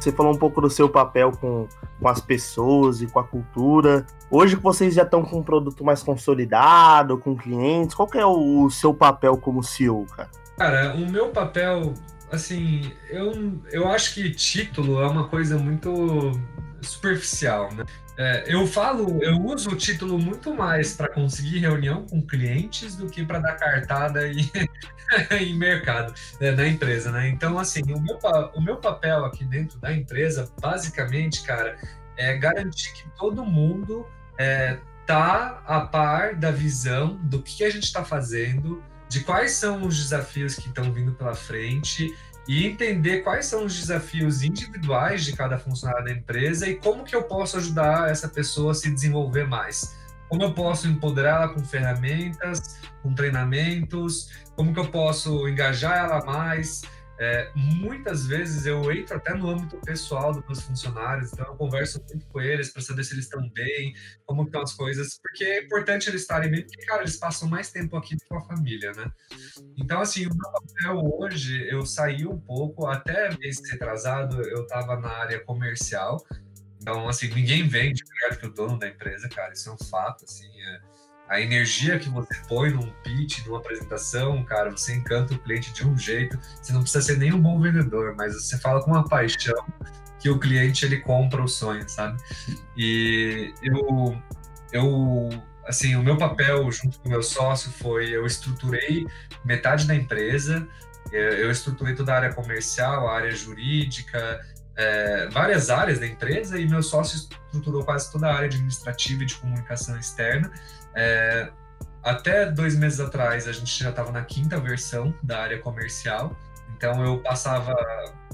Você 0.00 0.10
falou 0.10 0.32
um 0.32 0.38
pouco 0.38 0.62
do 0.62 0.70
seu 0.70 0.88
papel 0.88 1.30
com, 1.32 1.68
com 2.00 2.08
as 2.08 2.22
pessoas 2.22 3.02
e 3.02 3.06
com 3.06 3.18
a 3.18 3.24
cultura. 3.24 4.06
Hoje 4.30 4.56
que 4.56 4.62
vocês 4.62 4.94
já 4.94 5.02
estão 5.02 5.22
com 5.22 5.40
um 5.40 5.42
produto 5.42 5.84
mais 5.84 6.02
consolidado, 6.02 7.18
com 7.18 7.36
clientes, 7.36 7.94
qual 7.94 8.08
é 8.14 8.24
o, 8.24 8.64
o 8.64 8.70
seu 8.70 8.94
papel 8.94 9.36
como 9.36 9.62
CEO, 9.62 10.06
cara? 10.06 10.30
Cara, 10.56 10.94
o 10.94 11.10
meu 11.10 11.28
papel, 11.28 11.92
assim, 12.32 12.90
eu, 13.10 13.60
eu 13.70 13.88
acho 13.88 14.14
que 14.14 14.30
título 14.30 15.02
é 15.02 15.06
uma 15.06 15.28
coisa 15.28 15.58
muito 15.58 16.32
superficial, 16.80 17.70
né? 17.74 17.84
É, 18.16 18.44
eu 18.54 18.66
falo, 18.66 19.22
eu 19.22 19.36
uso 19.42 19.70
o 19.70 19.76
título 19.76 20.18
muito 20.18 20.54
mais 20.54 20.94
para 20.94 21.08
conseguir 21.08 21.58
reunião 21.58 22.06
com 22.06 22.20
clientes 22.20 22.96
do 22.96 23.06
que 23.06 23.24
para 23.24 23.38
dar 23.38 23.56
cartada 23.56 24.28
em, 24.28 24.50
em 25.40 25.56
mercado, 25.56 26.14
né, 26.40 26.50
na 26.52 26.66
empresa, 26.66 27.10
né? 27.10 27.28
Então, 27.28 27.58
assim, 27.58 27.82
o 27.92 28.00
meu, 28.00 28.18
o 28.54 28.60
meu 28.60 28.76
papel 28.76 29.24
aqui 29.24 29.44
dentro 29.44 29.78
da 29.78 29.92
empresa, 29.92 30.50
basicamente, 30.60 31.42
cara, 31.42 31.76
é 32.16 32.36
garantir 32.36 32.92
que 32.92 33.08
todo 33.16 33.44
mundo 33.44 34.06
é, 34.38 34.78
tá 35.06 35.62
a 35.66 35.80
par 35.80 36.34
da 36.34 36.50
visão 36.50 37.16
do 37.22 37.42
que 37.42 37.64
a 37.64 37.70
gente 37.70 37.84
está 37.84 38.04
fazendo, 38.04 38.82
de 39.08 39.20
quais 39.20 39.52
são 39.52 39.82
os 39.82 39.96
desafios 39.96 40.54
que 40.54 40.68
estão 40.68 40.92
vindo 40.92 41.12
pela 41.12 41.34
frente 41.34 42.14
e 42.46 42.66
entender 42.66 43.22
quais 43.22 43.46
são 43.46 43.64
os 43.64 43.78
desafios 43.78 44.42
individuais 44.42 45.24
de 45.24 45.32
cada 45.32 45.58
funcionário 45.58 46.04
da 46.04 46.12
empresa 46.12 46.68
e 46.68 46.76
como 46.76 47.04
que 47.04 47.14
eu 47.14 47.22
posso 47.24 47.56
ajudar 47.56 48.10
essa 48.10 48.28
pessoa 48.28 48.72
a 48.72 48.74
se 48.74 48.90
desenvolver 48.90 49.46
mais. 49.46 49.96
Como 50.30 50.42
eu 50.42 50.54
posso 50.54 50.88
empoderá-la 50.88 51.48
com 51.48 51.62
ferramentas, 51.62 52.80
com 53.02 53.12
treinamentos, 53.12 54.30
como 54.56 54.72
que 54.72 54.80
eu 54.80 54.90
posso 54.90 55.46
engajar 55.46 55.98
ela 55.98 56.24
mais, 56.24 56.82
é, 57.22 57.52
muitas 57.54 58.26
vezes 58.26 58.64
eu 58.64 58.90
entro 58.90 59.14
até 59.14 59.34
no 59.34 59.50
âmbito 59.50 59.76
pessoal 59.82 60.32
dos 60.32 60.42
meus 60.46 60.62
funcionários, 60.62 61.30
então 61.30 61.44
eu 61.44 61.54
converso 61.54 62.02
muito 62.08 62.26
com 62.28 62.40
eles 62.40 62.72
para 62.72 62.80
saber 62.80 63.04
se 63.04 63.12
eles 63.12 63.26
estão 63.26 63.46
bem, 63.50 63.92
como 64.24 64.44
estão 64.44 64.62
as 64.62 64.72
coisas, 64.72 65.20
porque 65.22 65.44
é 65.44 65.62
importante 65.62 66.08
eles 66.08 66.22
estarem 66.22 66.50
bem, 66.50 66.62
porque, 66.62 66.82
cara, 66.86 67.02
eles 67.02 67.18
passam 67.18 67.46
mais 67.46 67.70
tempo 67.70 67.94
aqui 67.94 68.16
com 68.26 68.38
a 68.38 68.44
família, 68.44 68.92
né? 68.92 69.12
Então, 69.76 70.00
assim, 70.00 70.26
o 70.26 70.30
meu 70.30 70.50
papel 70.50 71.12
hoje, 71.14 71.68
eu 71.68 71.84
saí 71.84 72.26
um 72.26 72.40
pouco, 72.40 72.86
até 72.86 73.36
mês 73.36 73.60
retrasado, 73.70 74.40
eu 74.40 74.62
estava 74.62 74.96
na 74.98 75.10
área 75.10 75.40
comercial, 75.40 76.24
então, 76.80 77.08
assim, 77.08 77.28
ninguém 77.28 77.66
vende 77.68 78.02
melhor 78.08 78.38
que 78.38 78.46
o 78.46 78.52
dono 78.52 78.78
da 78.78 78.88
empresa, 78.88 79.28
cara, 79.28 79.52
isso 79.52 79.68
é 79.68 79.72
um 79.72 79.78
fato, 79.78 80.24
assim, 80.24 80.48
é 80.48 80.80
a 81.30 81.40
energia 81.40 81.96
que 81.96 82.08
você 82.08 82.34
põe 82.48 82.70
num 82.70 82.90
pitch, 83.04 83.46
numa 83.46 83.58
apresentação, 83.58 84.42
cara, 84.44 84.70
você 84.70 84.96
encanta 84.96 85.32
o 85.32 85.38
cliente 85.38 85.72
de 85.72 85.86
um 85.86 85.96
jeito. 85.96 86.36
Você 86.60 86.72
não 86.72 86.82
precisa 86.82 87.04
ser 87.04 87.18
nem 87.18 87.32
um 87.32 87.40
bom 87.40 87.60
vendedor, 87.60 88.16
mas 88.16 88.34
você 88.34 88.58
fala 88.58 88.82
com 88.82 88.90
uma 88.90 89.06
paixão 89.08 89.64
que 90.18 90.28
o 90.28 90.40
cliente 90.40 90.84
ele 90.84 90.96
compra 90.96 91.40
o 91.40 91.46
sonho, 91.46 91.88
sabe? 91.88 92.20
E 92.76 93.54
eu, 93.62 94.20
eu, 94.72 95.28
assim, 95.64 95.94
o 95.94 96.02
meu 96.02 96.16
papel 96.16 96.70
junto 96.72 96.98
com 96.98 97.08
o 97.08 97.12
meu 97.12 97.22
sócio 97.22 97.70
foi 97.70 98.10
eu 98.10 98.26
estruturei 98.26 99.06
metade 99.44 99.86
da 99.86 99.94
empresa, 99.94 100.66
eu 101.12 101.48
estruturei 101.48 101.94
toda 101.94 102.12
a 102.12 102.16
área 102.16 102.34
comercial, 102.34 103.08
a 103.08 103.14
área 103.14 103.30
jurídica, 103.30 104.40
é, 104.80 105.28
várias 105.28 105.68
áreas 105.68 105.98
da 105.98 106.06
empresa 106.06 106.58
e 106.58 106.66
meu 106.66 106.82
sócio 106.82 107.16
estruturou 107.16 107.84
quase 107.84 108.10
toda 108.10 108.28
a 108.28 108.34
área 108.34 108.46
administrativa 108.46 109.22
e 109.22 109.26
de 109.26 109.34
comunicação 109.34 109.98
externa. 109.98 110.50
É, 110.96 111.52
até 112.02 112.50
dois 112.50 112.74
meses 112.76 112.98
atrás, 112.98 113.46
a 113.46 113.52
gente 113.52 113.78
já 113.78 113.90
estava 113.90 114.10
na 114.10 114.24
quinta 114.24 114.58
versão 114.58 115.14
da 115.22 115.42
área 115.42 115.58
comercial, 115.58 116.34
então 116.74 117.04
eu 117.04 117.18
passava 117.18 117.74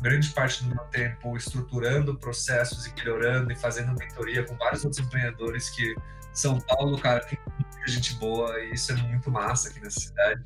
grande 0.01 0.29
parte 0.31 0.63
do 0.63 0.73
meu 0.73 0.85
tempo 0.85 1.37
estruturando 1.37 2.17
processos 2.17 2.87
e 2.87 2.95
melhorando 2.95 3.53
e 3.53 3.57
fazendo 3.57 3.93
mentoria 3.99 4.45
com 4.45 4.57
vários 4.57 4.85
outros 4.85 5.05
empreendedores 5.05 5.69
que 5.71 5.97
São 6.33 6.61
Paulo, 6.61 6.97
cara, 6.97 7.25
tem 7.25 7.41
muita 7.59 7.89
gente 7.89 8.15
boa 8.15 8.57
e 8.61 8.75
isso 8.75 8.93
é 8.93 8.95
muito 8.95 9.33
massa 9.33 9.69
aqui 9.69 9.81
nessa 9.81 9.99
cidade. 9.99 10.45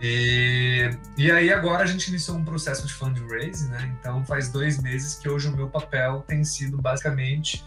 E, 0.00 0.90
e 1.16 1.30
aí 1.30 1.52
agora 1.52 1.82
a 1.82 1.86
gente 1.86 2.08
iniciou 2.08 2.36
um 2.36 2.44
processo 2.44 2.86
de 2.86 2.92
fundraising, 2.92 3.68
né? 3.70 3.96
Então 3.98 4.24
faz 4.24 4.48
dois 4.48 4.80
meses 4.80 5.14
que 5.16 5.28
hoje 5.28 5.48
o 5.48 5.56
meu 5.56 5.68
papel 5.68 6.22
tem 6.26 6.44
sido 6.44 6.80
basicamente 6.80 7.64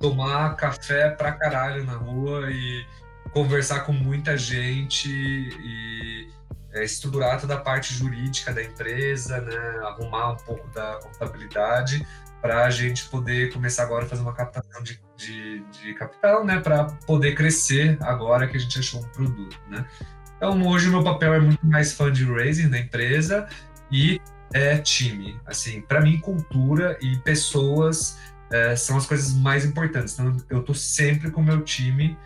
tomar 0.00 0.56
café 0.56 1.10
pra 1.10 1.32
caralho 1.32 1.84
na 1.84 1.94
rua 1.94 2.50
e 2.50 2.84
conversar 3.32 3.80
com 3.80 3.92
muita 3.92 4.36
gente 4.36 5.08
e 5.08 6.28
é, 6.72 6.84
estruturar 6.84 7.40
toda 7.40 7.54
a 7.54 7.60
parte 7.60 7.94
jurídica 7.94 8.52
da 8.52 8.62
empresa, 8.62 9.40
né, 9.40 9.80
arrumar 9.84 10.32
um 10.32 10.36
pouco 10.36 10.66
da 10.68 10.98
contabilidade 11.02 12.06
para 12.40 12.64
a 12.64 12.70
gente 12.70 13.04
poder 13.08 13.52
começar 13.52 13.82
agora 13.82 14.06
a 14.06 14.08
fazer 14.08 14.22
uma 14.22 14.32
captação 14.32 14.82
de, 14.82 15.00
de, 15.16 15.60
de 15.64 15.94
capital, 15.94 16.44
né, 16.44 16.58
para 16.58 16.84
poder 17.06 17.34
crescer 17.34 17.98
agora 18.00 18.48
que 18.48 18.56
a 18.56 18.60
gente 18.60 18.78
achou 18.78 19.00
um 19.00 19.08
produto, 19.08 19.60
né. 19.68 19.84
Então 20.40 20.66
hoje 20.66 20.88
o 20.88 20.92
meu 20.92 21.04
papel 21.04 21.34
é 21.34 21.38
muito 21.38 21.66
mais 21.66 21.92
fundraising 21.92 22.68
na 22.68 22.78
empresa 22.78 23.46
e 23.92 24.18
é 24.54 24.78
time, 24.78 25.38
assim, 25.44 25.82
para 25.82 26.00
mim 26.00 26.18
cultura 26.18 26.96
e 27.02 27.18
pessoas 27.18 28.18
é, 28.50 28.74
são 28.74 28.96
as 28.96 29.04
coisas 29.04 29.34
mais 29.34 29.66
importantes. 29.66 30.18
Então 30.18 30.34
eu 30.48 30.62
tô 30.62 30.72
sempre 30.72 31.30
com 31.30 31.42
o 31.42 31.44
meu 31.44 31.60
time 31.60 32.16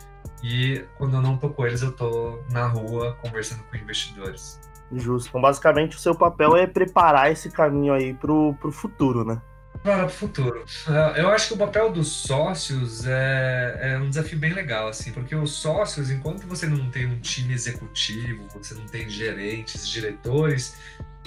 e 0.45 0.85
quando 0.97 1.17
eu 1.17 1.23
não 1.23 1.37
tô 1.37 1.51
com 1.51 1.67
eles, 1.67 1.83
eu 1.83 1.91
tô 1.91 2.39
na 2.53 2.69
rua 2.69 3.19
conversando 3.21 3.65
com 3.65 3.77
investidores. 3.77 4.61
Justo. 4.93 5.31
Então, 5.31 5.41
basicamente, 5.41 5.97
o 5.97 5.99
seu 5.99 6.15
papel 6.15 6.57
é 6.57 6.69
preparar 6.69 7.33
esse 7.33 7.51
caminho 7.51 7.93
aí 7.93 8.15
pro, 8.15 8.55
pro 8.61 8.71
futuro, 8.71 9.25
né? 9.25 9.43
Para 9.85 10.07
o 10.07 10.09
futuro. 10.09 10.65
É, 10.89 11.21
eu 11.21 11.29
acho 11.29 11.49
que 11.49 11.53
o 11.53 11.57
papel 11.59 11.93
dos 11.93 12.09
sócios 12.09 13.07
é, 13.07 13.79
é, 13.83 13.99
um 13.99 14.09
desafio 14.09 14.39
bem 14.39 14.55
legal, 14.55 14.89
assim, 14.89 15.13
porque 15.13 15.37
os 15.37 15.53
sócios, 15.53 16.11
enquanto 16.11 16.47
você 16.47 16.67
não 16.67 16.91
tem 16.91 17.05
um 17.05 17.21
time 17.21 17.53
executivo, 17.53 18.49
você 18.55 18.73
não 18.73 18.87
tem 18.87 19.11
gerentes, 19.11 19.87
diretores, 19.87 20.79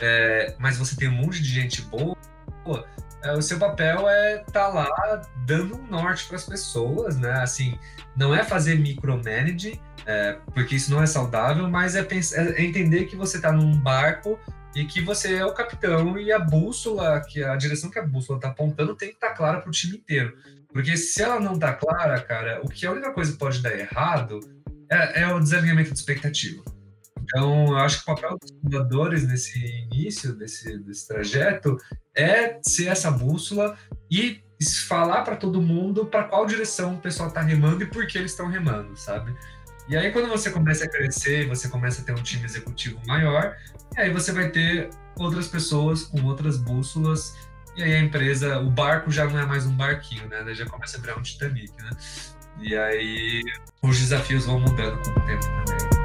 é, 0.01 0.55
mas 0.57 0.75
você 0.79 0.95
tem 0.95 1.07
um 1.07 1.11
monte 1.11 1.39
de 1.39 1.49
gente 1.49 1.83
boa, 1.83 2.17
é, 3.23 3.31
o 3.33 3.43
seu 3.43 3.59
papel 3.59 4.09
é 4.09 4.41
estar 4.41 4.51
tá 4.51 4.67
lá 4.69 5.21
dando 5.45 5.75
um 5.75 5.85
norte 5.85 6.25
para 6.25 6.37
as 6.37 6.45
pessoas, 6.45 7.15
né? 7.15 7.33
Assim, 7.33 7.77
não 8.15 8.33
é 8.33 8.43
fazer 8.43 8.79
micromanaging, 8.79 9.79
é, 10.07 10.37
porque 10.51 10.75
isso 10.75 10.89
não 10.89 11.03
é 11.03 11.05
saudável, 11.05 11.69
mas 11.69 11.95
é, 11.95 12.01
pensar, 12.01 12.57
é 12.57 12.63
entender 12.63 13.05
que 13.05 13.15
você 13.15 13.37
está 13.37 13.51
num 13.51 13.77
barco 13.79 14.39
e 14.75 14.85
que 14.85 15.01
você 15.01 15.35
é 15.35 15.45
o 15.45 15.53
capitão 15.53 16.17
e 16.17 16.31
a 16.31 16.39
bússola, 16.39 17.21
que 17.21 17.43
a 17.43 17.55
direção 17.55 17.89
que 17.89 17.99
a 17.99 18.05
bússola 18.05 18.37
está 18.37 18.49
apontando 18.49 18.95
tem 18.95 19.09
que 19.09 19.15
estar 19.15 19.29
tá 19.29 19.35
clara 19.35 19.59
para 19.59 19.69
o 19.69 19.71
time 19.71 19.97
inteiro. 19.97 20.37
Porque 20.71 20.95
se 20.95 21.21
ela 21.21 21.39
não 21.39 21.53
está 21.53 21.73
clara, 21.73 22.21
cara, 22.21 22.61
o 22.63 22.69
que 22.69 22.85
a 22.85 22.91
única 22.91 23.11
coisa 23.11 23.31
que 23.31 23.37
pode 23.37 23.61
dar 23.61 23.77
errado 23.77 24.39
é, 24.89 25.21
é 25.21 25.33
o 25.33 25.39
desalinhamento 25.39 25.91
de 25.91 25.99
expectativa. 25.99 26.63
Então, 27.21 27.69
eu 27.69 27.77
acho 27.77 27.97
que 27.97 28.11
o 28.11 28.15
papel 28.15 28.37
dos 28.39 28.51
fundadores 28.61 29.27
nesse 29.27 29.59
início 29.59 30.33
desse, 30.33 30.77
desse 30.79 31.07
trajeto 31.07 31.77
é 32.15 32.59
ser 32.61 32.87
essa 32.87 33.11
bússola 33.11 33.77
e 34.09 34.41
falar 34.87 35.23
para 35.23 35.35
todo 35.35 35.61
mundo 35.61 36.05
para 36.05 36.23
qual 36.23 36.45
direção 36.45 36.95
o 36.95 37.01
pessoal 37.01 37.29
está 37.29 37.41
remando 37.41 37.83
e 37.83 37.87
por 37.87 38.07
que 38.07 38.17
eles 38.17 38.31
estão 38.31 38.47
remando, 38.47 38.95
sabe? 38.97 39.35
E 39.89 39.95
aí, 39.95 40.11
quando 40.11 40.27
você 40.27 40.49
começa 40.49 40.83
a 40.83 40.89
crescer, 40.89 41.47
você 41.47 41.69
começa 41.69 42.01
a 42.01 42.05
ter 42.05 42.11
um 42.11 42.21
time 42.21 42.43
executivo 42.43 42.99
maior, 43.07 43.55
e 43.95 44.01
aí 44.01 44.11
você 44.11 44.33
vai 44.33 44.49
ter 44.49 44.89
outras 45.17 45.47
pessoas 45.47 46.03
com 46.03 46.21
outras 46.25 46.57
bússolas, 46.57 47.37
e 47.77 47.83
aí 47.83 47.93
a 47.93 47.99
empresa, 47.99 48.59
o 48.59 48.69
barco 48.69 49.09
já 49.09 49.25
não 49.25 49.39
é 49.39 49.45
mais 49.45 49.65
um 49.65 49.71
barquinho, 49.71 50.27
né? 50.27 50.43
Já 50.53 50.65
começa 50.65 50.97
a 50.97 50.99
virar 51.01 51.17
um 51.17 51.21
Titanic, 51.21 51.71
né? 51.81 51.89
E 52.59 52.75
aí 52.75 53.41
os 53.81 53.97
desafios 53.97 54.45
vão 54.45 54.59
mudando 54.59 55.01
com 55.03 55.19
o 55.19 55.25
tempo 55.25 55.45
também. 55.45 55.97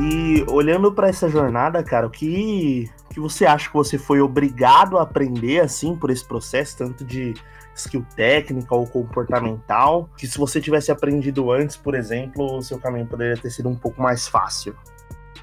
E 0.00 0.44
olhando 0.48 0.90
para 0.92 1.08
essa 1.08 1.28
jornada, 1.28 1.84
cara, 1.84 2.06
o 2.06 2.10
que, 2.10 2.90
que 3.10 3.20
você 3.20 3.46
acha 3.46 3.68
que 3.68 3.74
você 3.74 3.98
foi 3.98 4.20
obrigado 4.20 4.98
a 4.98 5.02
aprender 5.02 5.60
assim 5.60 5.94
por 5.94 6.10
esse 6.10 6.24
processo, 6.24 6.78
tanto 6.78 7.04
de 7.04 7.34
skill 7.76 8.06
técnica 8.16 8.74
ou 8.74 8.86
comportamental, 8.86 10.08
que 10.16 10.26
se 10.26 10.38
você 10.38 10.60
tivesse 10.60 10.90
aprendido 10.90 11.50
antes, 11.50 11.76
por 11.76 11.94
exemplo, 11.94 12.56
o 12.56 12.62
seu 12.62 12.78
caminho 12.78 13.06
poderia 13.06 13.36
ter 13.36 13.50
sido 13.50 13.68
um 13.68 13.76
pouco 13.76 14.00
mais 14.00 14.26
fácil? 14.26 14.76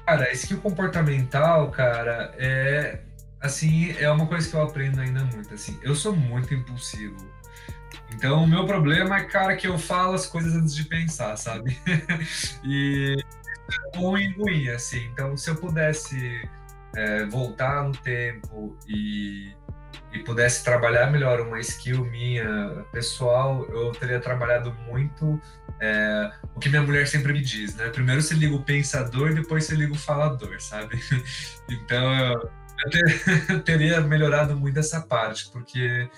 Cara, 0.06 0.30
skill 0.32 0.60
comportamental, 0.60 1.70
cara, 1.70 2.34
é 2.36 3.00
assim, 3.40 3.94
é 3.98 4.10
uma 4.10 4.26
coisa 4.26 4.48
que 4.48 4.56
eu 4.56 4.62
aprendo 4.62 5.00
ainda 5.00 5.24
muito, 5.24 5.52
assim. 5.52 5.78
Eu 5.82 5.94
sou 5.94 6.16
muito 6.16 6.52
impulsivo. 6.54 7.16
Então, 8.12 8.42
o 8.42 8.46
meu 8.46 8.66
problema 8.66 9.18
é, 9.18 9.24
cara, 9.24 9.56
que 9.56 9.66
eu 9.66 9.78
falo 9.78 10.14
as 10.14 10.26
coisas 10.26 10.54
antes 10.54 10.74
de 10.74 10.84
pensar, 10.84 11.36
sabe? 11.36 11.78
e 12.64 13.16
e 14.18 14.28
ruim, 14.36 14.68
assim. 14.68 15.04
Então, 15.12 15.36
se 15.36 15.50
eu 15.50 15.56
pudesse 15.56 16.48
é, 16.96 17.24
voltar 17.26 17.84
no 17.84 17.92
tempo 17.92 18.76
e, 18.88 19.52
e 20.14 20.20
pudesse 20.20 20.62
trabalhar 20.62 21.10
melhor 21.10 21.40
uma 21.40 21.58
skill 21.58 22.04
minha 22.04 22.86
pessoal, 22.92 23.66
eu 23.68 23.90
teria 23.90 24.20
trabalhado 24.20 24.72
muito 24.86 25.40
é, 25.80 26.30
o 26.54 26.60
que 26.60 26.68
minha 26.68 26.82
mulher 26.82 27.08
sempre 27.08 27.32
me 27.32 27.40
diz, 27.40 27.74
né? 27.74 27.88
Primeiro 27.90 28.22
você 28.22 28.34
liga 28.34 28.54
o 28.54 28.62
pensador, 28.62 29.34
depois 29.34 29.64
você 29.64 29.74
liga 29.74 29.92
o 29.92 29.98
falador, 29.98 30.60
sabe? 30.60 30.98
Então, 31.68 32.14
eu, 32.84 32.90
ter, 32.90 33.50
eu 33.50 33.62
teria 33.62 34.00
melhorado 34.00 34.56
muito 34.56 34.78
essa 34.78 35.00
parte, 35.00 35.50
porque 35.50 36.08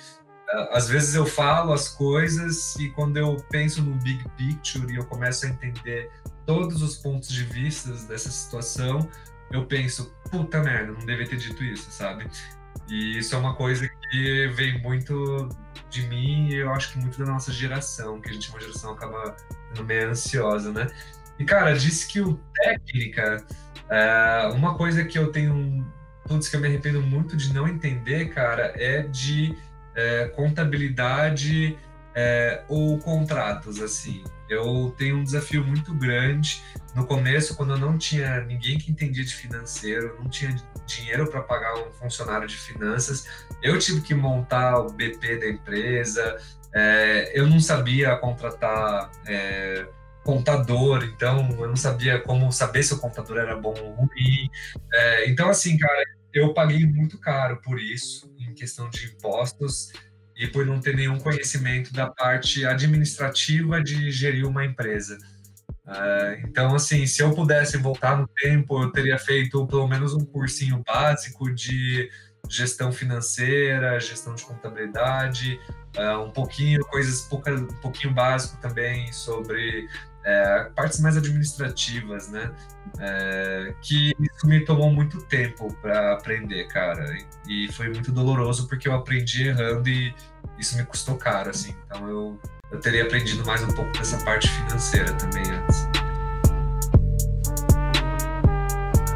às 0.70 0.88
vezes 0.88 1.14
eu 1.14 1.24
falo 1.24 1.72
as 1.72 1.88
coisas 1.88 2.76
e 2.76 2.90
quando 2.90 3.16
eu 3.16 3.36
penso 3.50 3.82
no 3.82 3.96
big 3.96 4.24
picture 4.36 4.92
e 4.92 4.96
eu 4.96 5.04
começo 5.04 5.46
a 5.46 5.48
entender 5.48 6.10
todos 6.44 6.82
os 6.82 6.96
pontos 6.96 7.28
de 7.28 7.44
vista 7.44 7.90
dessa 8.06 8.30
situação, 8.30 9.08
eu 9.50 9.64
penso, 9.66 10.14
puta 10.30 10.62
merda, 10.62 10.92
não 10.92 11.06
devia 11.06 11.26
ter 11.26 11.36
dito 11.36 11.62
isso, 11.64 11.90
sabe? 11.90 12.28
E 12.88 13.18
isso 13.18 13.34
é 13.34 13.38
uma 13.38 13.54
coisa 13.54 13.88
que 13.88 14.48
vem 14.54 14.80
muito 14.80 15.48
de 15.90 16.06
mim 16.08 16.48
e 16.48 16.56
eu 16.56 16.70
acho 16.72 16.92
que 16.92 16.98
muito 16.98 17.18
da 17.18 17.26
nossa 17.26 17.52
geração, 17.52 18.20
que 18.20 18.30
a 18.30 18.32
gente 18.32 18.48
é 18.48 18.52
uma 18.52 18.60
geração 18.60 18.92
acaba 18.92 19.36
sendo 19.68 19.84
meio 19.84 20.10
ansiosa, 20.10 20.72
né? 20.72 20.86
E, 21.38 21.44
cara, 21.44 21.74
disse 21.74 22.08
que 22.08 22.20
o 22.20 22.40
técnica, 22.54 23.44
é, 23.90 24.50
uma 24.54 24.74
coisa 24.74 25.04
que 25.04 25.18
eu 25.18 25.30
tenho, 25.30 25.86
putz, 26.26 26.48
que 26.48 26.56
eu 26.56 26.60
me 26.60 26.68
arrependo 26.68 27.02
muito 27.02 27.36
de 27.36 27.52
não 27.52 27.68
entender, 27.68 28.30
cara, 28.30 28.72
é 28.76 29.02
de 29.02 29.56
é, 29.94 30.28
contabilidade 30.28 31.76
é, 32.16 32.64
ou 32.66 32.98
contratos, 32.98 33.80
assim. 33.82 34.24
Eu 34.48 34.94
tenho 34.96 35.18
um 35.18 35.22
desafio 35.22 35.62
muito 35.62 35.92
grande. 35.94 36.62
No 36.94 37.06
começo, 37.06 37.54
quando 37.54 37.74
eu 37.74 37.78
não 37.78 37.98
tinha 37.98 38.40
ninguém 38.40 38.78
que 38.78 38.90
entendia 38.90 39.22
de 39.22 39.34
financeiro, 39.34 40.16
não 40.18 40.30
tinha 40.30 40.56
dinheiro 40.86 41.30
para 41.30 41.42
pagar 41.42 41.74
um 41.74 41.92
funcionário 41.92 42.48
de 42.48 42.56
finanças, 42.56 43.26
eu 43.62 43.78
tive 43.78 44.00
que 44.00 44.14
montar 44.14 44.78
o 44.78 44.92
BP 44.92 45.36
da 45.36 45.48
empresa. 45.48 46.38
É, 46.72 47.32
eu 47.38 47.46
não 47.46 47.60
sabia 47.60 48.16
contratar 48.16 49.10
é, 49.26 49.86
contador, 50.24 51.04
então 51.04 51.50
eu 51.58 51.68
não 51.68 51.76
sabia 51.76 52.18
como 52.20 52.50
saber 52.50 52.82
se 52.82 52.94
o 52.94 52.98
contador 52.98 53.36
era 53.36 53.56
bom 53.56 53.74
ou 53.78 53.92
ruim. 53.92 54.48
É, 54.90 55.28
então, 55.28 55.50
assim, 55.50 55.76
cara, 55.76 56.02
eu 56.32 56.54
paguei 56.54 56.86
muito 56.86 57.18
caro 57.18 57.60
por 57.62 57.78
isso, 57.78 58.32
em 58.38 58.54
questão 58.54 58.88
de 58.88 59.06
impostos 59.06 59.92
e 60.36 60.46
por 60.46 60.66
não 60.66 60.80
ter 60.80 60.94
nenhum 60.94 61.18
conhecimento 61.18 61.92
da 61.92 62.08
parte 62.08 62.66
administrativa 62.66 63.82
de 63.82 64.10
gerir 64.10 64.46
uma 64.46 64.64
empresa. 64.64 65.16
Uh, 65.86 66.46
então, 66.46 66.74
assim, 66.74 67.06
se 67.06 67.22
eu 67.22 67.32
pudesse 67.32 67.78
voltar 67.78 68.18
no 68.18 68.28
tempo, 68.28 68.82
eu 68.82 68.90
teria 68.90 69.18
feito 69.18 69.66
pelo 69.66 69.86
menos 69.86 70.12
um 70.12 70.24
cursinho 70.24 70.82
básico 70.84 71.52
de 71.54 72.10
gestão 72.48 72.92
financeira, 72.92 73.98
gestão 73.98 74.34
de 74.34 74.44
contabilidade, 74.44 75.60
uh, 75.96 76.22
um 76.22 76.30
pouquinho, 76.30 76.84
coisas 76.86 77.26
um 77.32 77.66
pouquinho 77.80 78.12
básico 78.12 78.60
também 78.60 79.12
sobre 79.12 79.88
é, 80.26 80.64
partes 80.74 80.98
mais 81.00 81.16
administrativas, 81.16 82.28
né? 82.28 82.50
É, 82.98 83.72
que 83.80 84.12
isso 84.18 84.46
me 84.46 84.64
tomou 84.64 84.92
muito 84.92 85.22
tempo 85.22 85.72
para 85.80 86.14
aprender, 86.14 86.66
cara. 86.66 87.16
E, 87.48 87.70
foi 87.72 87.88
muito 87.88 88.10
doloroso 88.10 88.66
porque 88.66 88.88
eu 88.88 88.92
aprendi 88.92 89.46
errando 89.46 89.88
e 89.88 90.12
isso 90.58 90.76
me 90.76 90.84
custou 90.84 91.16
caro, 91.16 91.50
assim. 91.50 91.76
Então 91.86 92.08
eu, 92.08 92.40
eu 92.72 92.80
teria 92.80 93.04
aprendido 93.04 93.46
mais 93.46 93.62
um 93.62 93.68
pouco 93.68 93.92
dessa 93.92 94.18
parte 94.24 94.48
financeira 94.48 95.12
também 95.12 95.44
antes. 95.48 95.88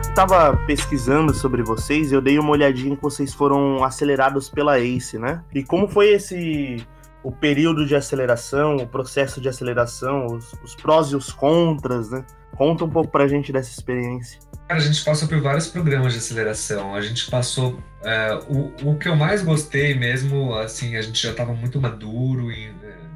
Estava 0.09 0.57
pesquisando 0.67 1.35
sobre 1.35 1.63
vocês, 1.63 2.13
eu 2.13 2.21
dei 2.21 2.39
uma 2.39 2.51
olhadinha 2.51 2.95
que 2.95 3.03
vocês 3.03 3.33
foram 3.35 3.83
acelerados 3.83 4.49
pela 4.49 4.79
ACE, 4.79 5.19
né? 5.19 5.43
E 5.53 5.65
como 5.65 5.89
foi 5.89 6.11
esse 6.11 6.87
o 7.23 7.31
período 7.31 7.87
de 7.87 7.95
aceleração, 7.95 8.77
o 8.77 8.87
processo 8.87 9.41
de 9.41 9.49
aceleração, 9.49 10.27
os, 10.27 10.53
os 10.65 10.75
prós 10.75 11.09
e 11.09 11.17
os 11.17 11.33
contras, 11.33 12.11
né? 12.11 12.25
Conta 12.57 12.85
um 12.85 12.91
pouco 12.91 13.11
pra 13.11 13.29
gente 13.29 13.53
dessa 13.53 13.71
experiência. 13.71 14.41
Cara, 14.69 14.81
a 14.81 14.85
gente 14.85 15.05
passou 15.05 15.29
por 15.29 15.41
vários 15.41 15.67
programas 15.67 16.13
de 16.13 16.19
aceleração. 16.19 16.95
A 16.95 17.01
gente 17.01 17.31
passou. 17.31 17.79
É, 18.03 18.39
o, 18.49 18.91
o 18.91 18.99
que 18.99 19.09
eu 19.09 19.17
mais 19.17 19.43
gostei 19.43 19.95
mesmo, 19.95 20.55
assim, 20.55 20.97
a 20.97 21.03
gente 21.03 21.23
já 21.23 21.31
estava 21.31 21.53
muito 21.53 21.81
maduro 21.81 22.51
é, 22.51 22.73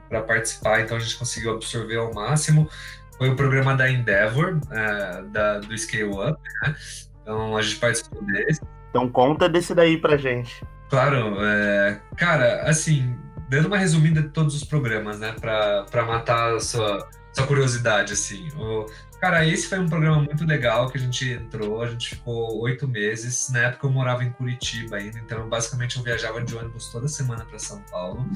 para 0.08 0.22
participar, 0.22 0.80
então 0.80 0.96
a 0.96 1.00
gente 1.00 1.16
conseguiu 1.16 1.54
absorver 1.54 1.96
ao 1.96 2.12
máximo. 2.12 2.68
Foi 3.16 3.30
o 3.30 3.36
programa 3.36 3.76
da 3.76 3.90
Endeavor, 3.90 4.58
é, 4.70 5.22
da, 5.30 5.58
do 5.60 5.76
Scale 5.76 6.04
Up, 6.04 6.38
né? 6.62 6.74
Então 7.22 7.56
a 7.56 7.62
gente 7.62 7.76
participou 7.76 8.22
desse. 8.24 8.60
Então 8.90 9.08
conta 9.08 9.48
desse 9.48 9.74
daí 9.74 9.96
pra 9.96 10.16
gente. 10.16 10.62
Claro, 10.90 11.36
é, 11.40 12.00
cara, 12.16 12.62
assim, 12.62 13.16
dando 13.48 13.66
uma 13.66 13.78
resumida 13.78 14.22
de 14.22 14.28
todos 14.28 14.54
os 14.54 14.64
programas, 14.64 15.18
né, 15.18 15.34
para 15.40 16.04
matar 16.06 16.54
a 16.54 16.60
sua, 16.60 17.08
sua 17.32 17.46
curiosidade, 17.46 18.12
assim. 18.12 18.48
O, 18.56 18.86
cara, 19.20 19.46
esse 19.46 19.68
foi 19.68 19.78
um 19.78 19.88
programa 19.88 20.20
muito 20.22 20.44
legal 20.44 20.90
que 20.90 20.98
a 20.98 21.00
gente 21.00 21.30
entrou, 21.30 21.82
a 21.82 21.86
gente 21.86 22.10
ficou 22.10 22.60
oito 22.60 22.86
meses. 22.86 23.48
Na 23.50 23.60
época 23.60 23.86
eu 23.86 23.90
morava 23.90 24.22
em 24.22 24.30
Curitiba 24.30 24.96
ainda, 24.96 25.18
então 25.18 25.48
basicamente 25.48 25.96
eu 25.96 26.02
viajava 26.02 26.42
de 26.42 26.54
ônibus 26.54 26.88
toda 26.88 27.08
semana 27.08 27.44
para 27.44 27.58
São 27.58 27.80
Paulo. 27.90 28.28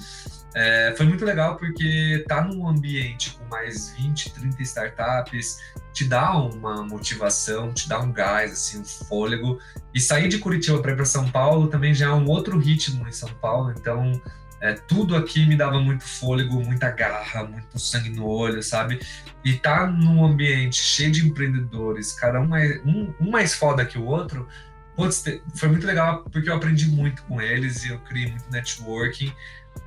É, 0.54 0.94
foi 0.96 1.06
muito 1.06 1.24
legal 1.24 1.56
porque 1.56 2.24
tá 2.26 2.42
num 2.42 2.66
ambiente 2.66 3.32
com 3.32 3.44
mais 3.46 3.90
20, 3.98 4.32
30 4.32 4.62
startups, 4.62 5.58
te 5.92 6.04
dá 6.04 6.36
uma 6.36 6.82
motivação, 6.82 7.72
te 7.72 7.88
dá 7.88 8.00
um 8.00 8.10
gás, 8.10 8.52
assim, 8.52 8.80
um 8.80 8.84
fôlego. 8.84 9.58
E 9.92 10.00
sair 10.00 10.28
de 10.28 10.38
Curitiba 10.38 10.80
para 10.80 10.92
ir 10.92 10.96
para 10.96 11.04
São 11.04 11.30
Paulo 11.30 11.68
também 11.68 11.92
já 11.92 12.06
é 12.06 12.12
um 12.12 12.26
outro 12.26 12.58
ritmo 12.58 13.06
em 13.06 13.12
São 13.12 13.28
Paulo, 13.34 13.72
então 13.76 14.20
é, 14.60 14.72
tudo 14.72 15.14
aqui 15.16 15.46
me 15.46 15.56
dava 15.56 15.80
muito 15.80 16.04
fôlego, 16.04 16.60
muita 16.64 16.90
garra, 16.90 17.44
muito 17.44 17.78
sangue 17.78 18.10
no 18.10 18.26
olho, 18.26 18.62
sabe? 18.62 19.00
E 19.44 19.54
tá 19.54 19.86
num 19.86 20.24
ambiente 20.24 20.76
cheio 20.76 21.12
de 21.12 21.26
empreendedores, 21.26 22.12
cada 22.12 22.40
um 22.40 22.48
mais, 22.48 22.80
um, 22.84 23.12
um 23.20 23.30
mais 23.30 23.54
foda 23.54 23.84
que 23.84 23.98
o 23.98 24.04
outro, 24.04 24.48
putz, 24.96 25.24
foi 25.54 25.68
muito 25.68 25.86
legal 25.86 26.24
porque 26.24 26.50
eu 26.50 26.54
aprendi 26.54 26.88
muito 26.88 27.22
com 27.22 27.40
eles 27.40 27.84
e 27.84 27.90
eu 27.90 27.98
criei 28.00 28.30
muito 28.30 28.50
networking. 28.50 29.32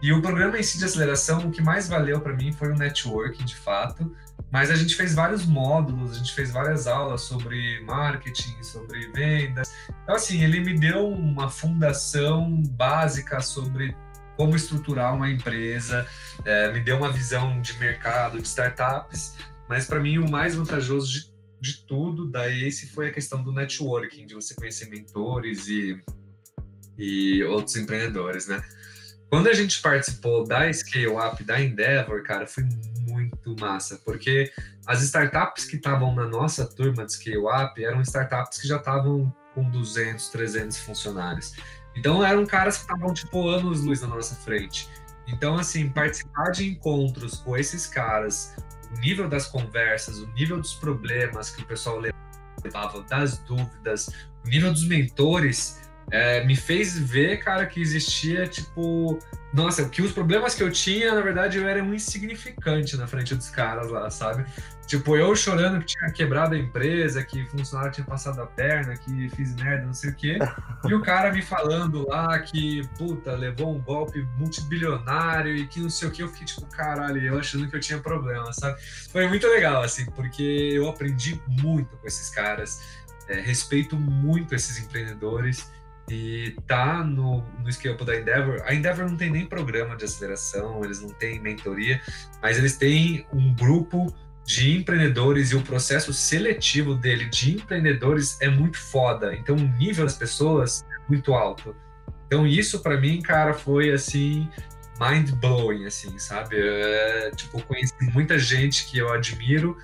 E 0.01 0.13
o 0.13 0.21
programa 0.21 0.57
em 0.57 0.63
si 0.63 0.77
de 0.77 0.85
aceleração, 0.85 1.47
o 1.47 1.51
que 1.51 1.61
mais 1.61 1.89
valeu 1.89 2.21
para 2.21 2.33
mim 2.33 2.53
foi 2.53 2.71
o 2.71 2.75
networking, 2.75 3.43
de 3.43 3.55
fato. 3.55 4.15
Mas 4.49 4.71
a 4.71 4.75
gente 4.75 4.95
fez 4.95 5.13
vários 5.13 5.45
módulos, 5.45 6.11
a 6.11 6.17
gente 6.17 6.33
fez 6.33 6.51
várias 6.51 6.87
aulas 6.87 7.21
sobre 7.21 7.81
marketing, 7.85 8.61
sobre 8.63 9.07
vendas. 9.11 9.73
Então, 10.03 10.15
assim, 10.15 10.43
ele 10.43 10.59
me 10.59 10.77
deu 10.77 11.07
uma 11.07 11.49
fundação 11.49 12.61
básica 12.63 13.39
sobre 13.41 13.95
como 14.41 14.55
estruturar 14.55 15.15
uma 15.15 15.29
empresa, 15.29 16.07
é, 16.43 16.73
me 16.73 16.79
deu 16.79 16.97
uma 16.97 17.11
visão 17.11 17.61
de 17.61 17.77
mercado, 17.77 18.41
de 18.41 18.47
startups, 18.47 19.35
mas 19.69 19.85
para 19.85 19.99
mim 19.99 20.17
o 20.17 20.27
mais 20.27 20.55
vantajoso 20.55 21.11
de, 21.11 21.31
de 21.59 21.85
tudo 21.85 22.27
da 22.27 22.49
ACE 22.49 22.87
foi 22.87 23.09
a 23.09 23.11
questão 23.11 23.43
do 23.43 23.51
networking, 23.51 24.25
de 24.25 24.33
você 24.33 24.55
conhecer 24.55 24.89
mentores 24.89 25.67
e, 25.67 26.01
e 26.97 27.43
outros 27.43 27.75
empreendedores, 27.75 28.47
né? 28.47 28.63
Quando 29.29 29.47
a 29.47 29.53
gente 29.53 29.79
participou 29.79 30.43
da 30.43 30.73
Scale 30.73 31.09
Up, 31.09 31.43
da 31.43 31.61
Endeavor, 31.61 32.23
cara, 32.23 32.47
foi 32.47 32.63
muito 33.07 33.55
massa, 33.59 34.01
porque 34.03 34.51
as 34.87 35.03
startups 35.03 35.65
que 35.65 35.75
estavam 35.75 36.15
na 36.15 36.27
nossa 36.27 36.65
turma 36.65 37.05
de 37.05 37.13
Scale 37.13 37.37
Up 37.37 37.83
eram 37.83 38.01
startups 38.01 38.59
que 38.59 38.67
já 38.67 38.77
estavam 38.77 39.31
com 39.53 39.69
200, 39.69 40.29
300 40.29 40.77
funcionários. 40.79 41.53
Então 41.95 42.23
eram 42.23 42.45
caras 42.45 42.77
que 42.77 42.81
estavam, 42.83 43.13
tipo, 43.13 43.47
anos 43.47 43.83
luz 43.83 44.01
na 44.01 44.07
nossa 44.07 44.35
frente. 44.35 44.89
Então, 45.27 45.55
assim, 45.55 45.89
participar 45.89 46.51
de 46.51 46.67
encontros 46.67 47.35
com 47.35 47.55
esses 47.55 47.87
caras, 47.87 48.55
o 48.95 48.99
nível 48.99 49.29
das 49.29 49.47
conversas, 49.47 50.19
o 50.19 50.27
nível 50.27 50.59
dos 50.59 50.73
problemas 50.73 51.49
que 51.49 51.61
o 51.61 51.65
pessoal 51.65 51.99
levava, 51.99 53.01
das 53.03 53.37
dúvidas, 53.39 54.07
o 54.45 54.49
nível 54.49 54.71
dos 54.71 54.87
mentores, 54.87 55.90
é, 56.09 56.43
me 56.45 56.55
fez 56.55 56.97
ver, 56.97 57.37
cara, 57.37 57.65
que 57.65 57.81
existia, 57.81 58.47
tipo, 58.47 59.19
nossa, 59.53 59.87
que 59.87 60.01
os 60.01 60.11
problemas 60.11 60.55
que 60.55 60.63
eu 60.63 60.71
tinha, 60.71 61.13
na 61.13 61.21
verdade, 61.21 61.57
eu 61.57 61.67
era 61.67 61.83
um 61.83 61.93
insignificante 61.93 62.95
na 62.97 63.07
frente 63.07 63.35
dos 63.35 63.49
caras 63.49 63.89
lá, 63.89 64.09
sabe? 64.09 64.45
Tipo, 64.87 65.15
eu 65.15 65.33
chorando 65.35 65.79
que 65.79 65.85
tinha 65.85 66.11
quebrado 66.11 66.53
a 66.53 66.57
empresa, 66.57 67.23
que 67.23 67.45
funcionário 67.45 67.93
tinha 67.93 68.05
passado 68.05 68.41
a 68.41 68.45
perna, 68.45 68.95
que 68.97 69.29
fiz 69.29 69.55
merda, 69.55 69.85
não 69.85 69.93
sei 69.93 70.09
o 70.09 70.15
quê. 70.15 70.37
E 70.85 70.93
o 70.93 71.01
cara 71.01 71.31
me 71.31 71.41
falando 71.41 72.05
lá 72.07 72.39
que, 72.39 72.81
puta, 72.97 73.31
levou 73.33 73.73
um 73.73 73.79
golpe 73.79 74.27
multibilionário 74.37 75.55
e 75.55 75.65
que 75.65 75.79
não 75.79 75.89
sei 75.89 76.09
o 76.09 76.11
quê. 76.11 76.23
Eu 76.23 76.27
fiquei 76.27 76.45
tipo, 76.45 76.65
caralho, 76.65 77.21
eu 77.21 77.39
achando 77.39 77.69
que 77.69 77.75
eu 77.75 77.79
tinha 77.79 77.99
problema, 77.99 78.51
sabe? 78.51 78.81
Foi 79.11 79.27
muito 79.29 79.47
legal, 79.47 79.81
assim, 79.81 80.05
porque 80.07 80.41
eu 80.73 80.89
aprendi 80.89 81.41
muito 81.47 81.95
com 81.95 82.05
esses 82.05 82.29
caras, 82.29 82.81
é, 83.29 83.39
respeito 83.39 83.95
muito 83.95 84.53
esses 84.53 84.77
empreendedores 84.77 85.71
e 86.09 86.55
tá 86.67 87.03
no, 87.03 87.43
no 87.63 87.71
Scale 87.71 87.97
da 87.97 88.17
Endeavor. 88.17 88.61
A 88.65 88.73
Endeavor 88.73 89.09
não 89.09 89.17
tem 89.17 89.29
nem 89.29 89.45
programa 89.45 89.95
de 89.95 90.05
aceleração, 90.05 90.83
eles 90.83 91.01
não 91.01 91.09
têm 91.09 91.39
mentoria, 91.39 92.01
mas 92.41 92.57
eles 92.57 92.77
têm 92.77 93.25
um 93.33 93.53
grupo 93.53 94.13
de 94.45 94.77
empreendedores 94.77 95.51
e 95.51 95.55
o 95.55 95.61
processo 95.61 96.13
seletivo 96.13 96.95
dele 96.95 97.25
de 97.25 97.55
empreendedores 97.55 98.39
é 98.41 98.49
muito 98.49 98.77
foda. 98.77 99.35
Então 99.35 99.55
o 99.55 99.77
nível 99.77 100.05
das 100.05 100.17
pessoas 100.17 100.83
é 100.83 101.09
muito 101.09 101.33
alto. 101.33 101.75
Então 102.27 102.47
isso 102.47 102.79
para 102.81 102.99
mim, 102.99 103.21
cara, 103.21 103.53
foi 103.53 103.91
assim 103.91 104.49
mind 104.99 105.31
blowing, 105.31 105.85
assim, 105.85 106.17
sabe? 106.19 106.57
É, 106.59 107.31
tipo, 107.35 107.61
conheci 107.63 107.93
muita 108.13 108.37
gente 108.37 108.85
que 108.85 108.97
eu 108.97 109.11
admiro 109.11 109.77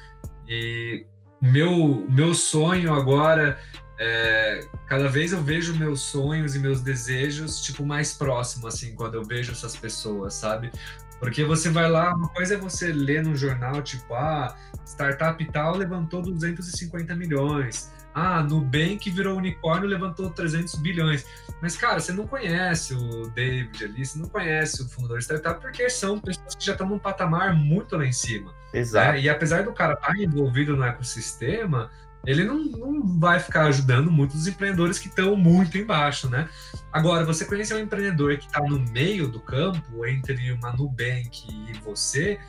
e 0.47 1.05
meu 1.41 2.05
meu 2.09 2.33
sonho 2.33 2.93
agora 2.93 3.59
é, 3.99 4.67
cada 4.85 5.07
vez 5.07 5.33
eu 5.33 5.41
vejo 5.41 5.75
meus 5.75 6.01
sonhos 6.01 6.55
e 6.55 6.59
meus 6.59 6.81
desejos, 6.81 7.61
tipo, 7.61 7.85
mais 7.85 8.13
próximo, 8.13 8.67
assim, 8.67 8.93
quando 8.93 9.15
eu 9.15 9.23
vejo 9.23 9.51
essas 9.51 9.75
pessoas, 9.75 10.33
sabe? 10.35 10.71
Porque 11.19 11.43
você 11.43 11.69
vai 11.69 11.89
lá, 11.89 12.13
uma 12.13 12.29
coisa 12.29 12.53
é 12.53 12.57
você 12.57 12.91
ler 12.91 13.23
no 13.23 13.35
jornal, 13.35 13.81
tipo, 13.81 14.13
ah, 14.13 14.55
startup 14.85 15.43
tal 15.51 15.75
levantou 15.75 16.21
250 16.21 17.15
milhões. 17.15 17.91
Ah, 18.13 18.41
Nubank 18.41 19.09
virou 19.11 19.37
unicórnio 19.37 19.87
levantou 19.87 20.29
300 20.29 20.75
bilhões. 20.75 21.25
Mas, 21.61 21.75
cara, 21.75 21.99
você 21.99 22.11
não 22.11 22.25
conhece 22.25 22.93
o 22.93 23.29
David 23.29 23.83
ali, 23.83 24.05
você 24.05 24.17
não 24.17 24.27
conhece 24.27 24.81
o 24.81 24.89
fundador 24.89 25.19
de 25.19 25.23
startup, 25.23 25.61
porque 25.61 25.89
são 25.89 26.19
pessoas 26.19 26.55
que 26.55 26.65
já 26.65 26.71
estão 26.71 26.87
num 26.87 26.99
patamar 26.99 27.55
muito 27.55 27.95
lá 27.95 28.05
em 28.05 28.11
cima. 28.11 28.53
Exato. 28.73 29.13
Né? 29.13 29.21
E 29.21 29.29
apesar 29.29 29.63
do 29.63 29.73
cara 29.73 29.93
estar 29.93 30.07
tá 30.07 30.17
envolvido 30.17 30.75
no 30.75 30.83
ecossistema, 30.83 31.91
ele 32.25 32.43
não, 32.43 32.63
não 32.63 33.19
vai 33.19 33.39
ficar 33.39 33.65
ajudando 33.65 34.11
muitos 34.11 34.47
empreendedores 34.47 34.99
que 34.99 35.07
estão 35.07 35.35
muito 35.35 35.77
embaixo, 35.77 36.29
né? 36.29 36.49
Agora, 36.91 37.23
você 37.23 37.45
conhecer 37.45 37.75
um 37.75 37.79
empreendedor 37.79 38.37
que 38.37 38.47
está 38.47 38.61
no 38.61 38.79
meio 38.91 39.27
do 39.27 39.39
campo, 39.39 40.05
entre 40.05 40.51
uma 40.51 40.73
Nubank 40.73 41.47
e 41.49 41.73
você, 41.79 42.39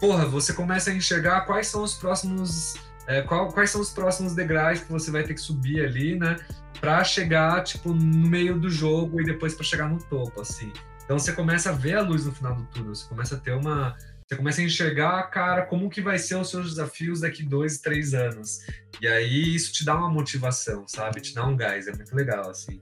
porra, 0.00 0.24
você 0.26 0.52
começa 0.52 0.90
a 0.90 0.94
enxergar 0.94 1.42
quais 1.42 1.66
são 1.66 1.82
os 1.82 1.94
próximos. 1.94 2.74
É, 3.06 3.22
qual, 3.22 3.48
quais 3.48 3.70
são 3.70 3.80
os 3.80 3.90
próximos 3.90 4.34
degraus 4.34 4.80
que 4.80 4.92
você 4.92 5.10
vai 5.10 5.22
ter 5.22 5.32
que 5.32 5.40
subir 5.40 5.82
ali, 5.82 6.18
né? 6.18 6.36
Para 6.78 7.02
chegar, 7.04 7.64
tipo, 7.64 7.94
no 7.94 8.28
meio 8.28 8.58
do 8.58 8.68
jogo 8.68 9.20
e 9.20 9.24
depois 9.24 9.54
para 9.54 9.64
chegar 9.64 9.88
no 9.88 9.98
topo, 9.98 10.42
assim. 10.42 10.70
Então 11.04 11.18
você 11.18 11.32
começa 11.32 11.70
a 11.70 11.72
ver 11.72 11.96
a 11.96 12.02
luz 12.02 12.26
no 12.26 12.32
final 12.32 12.54
do 12.54 12.64
túnel, 12.64 12.94
você 12.94 13.08
começa 13.08 13.34
a 13.34 13.38
ter 13.38 13.54
uma, 13.54 13.96
você 14.28 14.36
começa 14.36 14.60
a 14.60 14.64
enxergar, 14.64 15.22
cara, 15.30 15.64
como 15.64 15.88
que 15.88 16.02
vai 16.02 16.18
ser 16.18 16.34
os 16.34 16.50
seus 16.50 16.74
desafios 16.74 17.20
daqui 17.20 17.42
dois, 17.42 17.78
três 17.78 18.12
anos. 18.12 18.60
E 19.00 19.08
aí 19.08 19.54
isso 19.54 19.72
te 19.72 19.86
dá 19.86 19.96
uma 19.96 20.10
motivação, 20.10 20.86
sabe? 20.86 21.22
Te 21.22 21.34
dá 21.34 21.46
um 21.46 21.56
gás, 21.56 21.88
é 21.88 21.92
muito 21.94 22.14
legal, 22.14 22.50
assim. 22.50 22.78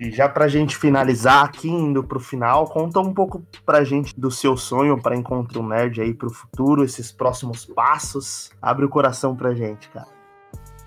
E 0.00 0.10
já 0.10 0.30
pra 0.30 0.48
gente 0.48 0.78
finalizar 0.78 1.44
aqui, 1.44 1.68
indo 1.68 2.02
pro 2.02 2.18
final, 2.18 2.66
conta 2.66 3.00
um 3.00 3.12
pouco 3.12 3.46
pra 3.66 3.84
gente 3.84 4.18
do 4.18 4.30
seu 4.30 4.56
sonho 4.56 4.98
para 4.98 5.14
encontrar 5.14 5.60
um 5.60 5.68
nerd 5.68 6.00
aí 6.00 6.14
pro 6.14 6.30
futuro, 6.30 6.82
esses 6.82 7.12
próximos 7.12 7.66
passos. 7.66 8.50
Abre 8.62 8.86
o 8.86 8.88
coração 8.88 9.36
pra 9.36 9.54
gente, 9.54 9.90
cara. 9.90 10.17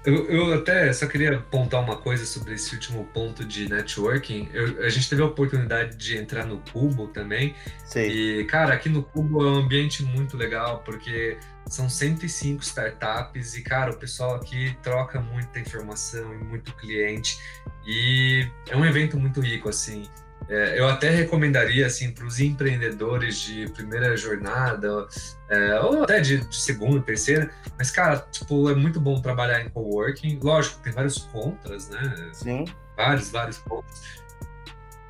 Eu, 0.04 0.26
eu, 0.26 0.54
até 0.56 0.92
só 0.94 1.06
queria 1.06 1.38
apontar 1.38 1.80
uma 1.80 1.96
coisa 1.96 2.26
sobre 2.26 2.56
esse 2.56 2.74
último 2.74 3.06
ponto 3.14 3.46
de 3.46 3.70
networking. 3.70 4.50
Eu, 4.52 4.84
a 4.84 4.90
gente 4.90 5.08
teve 5.08 5.22
a 5.22 5.26
oportunidade 5.26 5.96
de 5.96 6.18
entrar 6.18 6.46
no 6.46 6.58
Cubo 6.72 7.08
também. 7.08 7.54
Sim. 7.86 8.02
E, 8.02 8.46
cara, 8.46 8.74
aqui 8.74 8.90
no 8.90 9.04
Cubo 9.04 9.46
é 9.46 9.52
um 9.52 9.56
ambiente 9.58 10.04
muito 10.04 10.36
legal, 10.36 10.82
porque 10.84 11.38
são 11.68 11.88
105 11.88 12.64
startups 12.64 13.56
e, 13.56 13.62
cara, 13.62 13.92
o 13.92 13.98
pessoal 13.98 14.36
aqui 14.36 14.76
troca 14.82 15.22
muita 15.22 15.60
informação 15.60 16.34
e 16.34 16.38
muito 16.38 16.74
cliente. 16.76 17.38
E 17.86 18.48
é 18.70 18.76
um 18.76 18.84
evento 18.84 19.18
muito 19.20 19.40
rico, 19.40 19.70
assim. 19.70 20.10
É, 20.52 20.78
eu 20.78 20.86
até 20.90 21.10
recomendaria 21.10 21.88
assim 21.88 22.12
para 22.12 22.26
os 22.26 22.42
empreendedores 22.42 23.40
de 23.40 23.70
primeira 23.70 24.18
jornada 24.18 25.08
é, 25.48 25.80
ou 25.80 26.04
até 26.04 26.20
de, 26.20 26.46
de, 26.46 26.56
segunda, 26.58 27.02
terceira, 27.02 27.50
mas 27.78 27.90
cara, 27.90 28.18
tipo 28.30 28.70
é 28.70 28.76
muito 28.76 29.00
bom 29.00 29.22
trabalhar 29.22 29.62
em 29.62 29.70
coworking. 29.70 30.38
Lógico, 30.44 30.82
tem 30.82 30.92
vários 30.92 31.20
contras, 31.20 31.88
né? 31.88 32.32
Sim. 32.34 32.66
Vários, 32.98 33.32
vários 33.32 33.60
contras. 33.60 34.22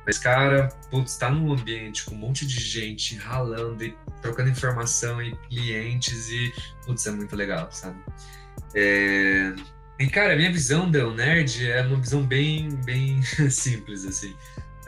Mas 0.06 0.16
cara, 0.16 0.68
putz, 0.88 1.16
tá 1.16 1.28
num 1.28 1.52
ambiente 1.52 2.04
com 2.04 2.14
um 2.14 2.18
monte 2.18 2.46
de 2.46 2.60
gente 2.60 3.16
ralando 3.16 3.82
e 3.82 3.96
trocando 4.20 4.48
informação 4.48 5.20
e 5.20 5.34
clientes 5.48 6.30
e 6.30 6.52
putz, 6.86 7.04
é 7.04 7.10
muito 7.10 7.34
legal, 7.34 7.68
sabe? 7.72 7.98
É... 8.76 9.52
E 9.98 10.06
cara, 10.06 10.34
a 10.34 10.36
minha 10.36 10.52
visão 10.52 10.88
da 10.88 11.04
Nerd 11.10 11.68
é 11.68 11.82
uma 11.82 11.98
visão 11.98 12.24
bem, 12.24 12.68
bem 12.84 13.20
simples 13.50 14.04
assim. 14.04 14.36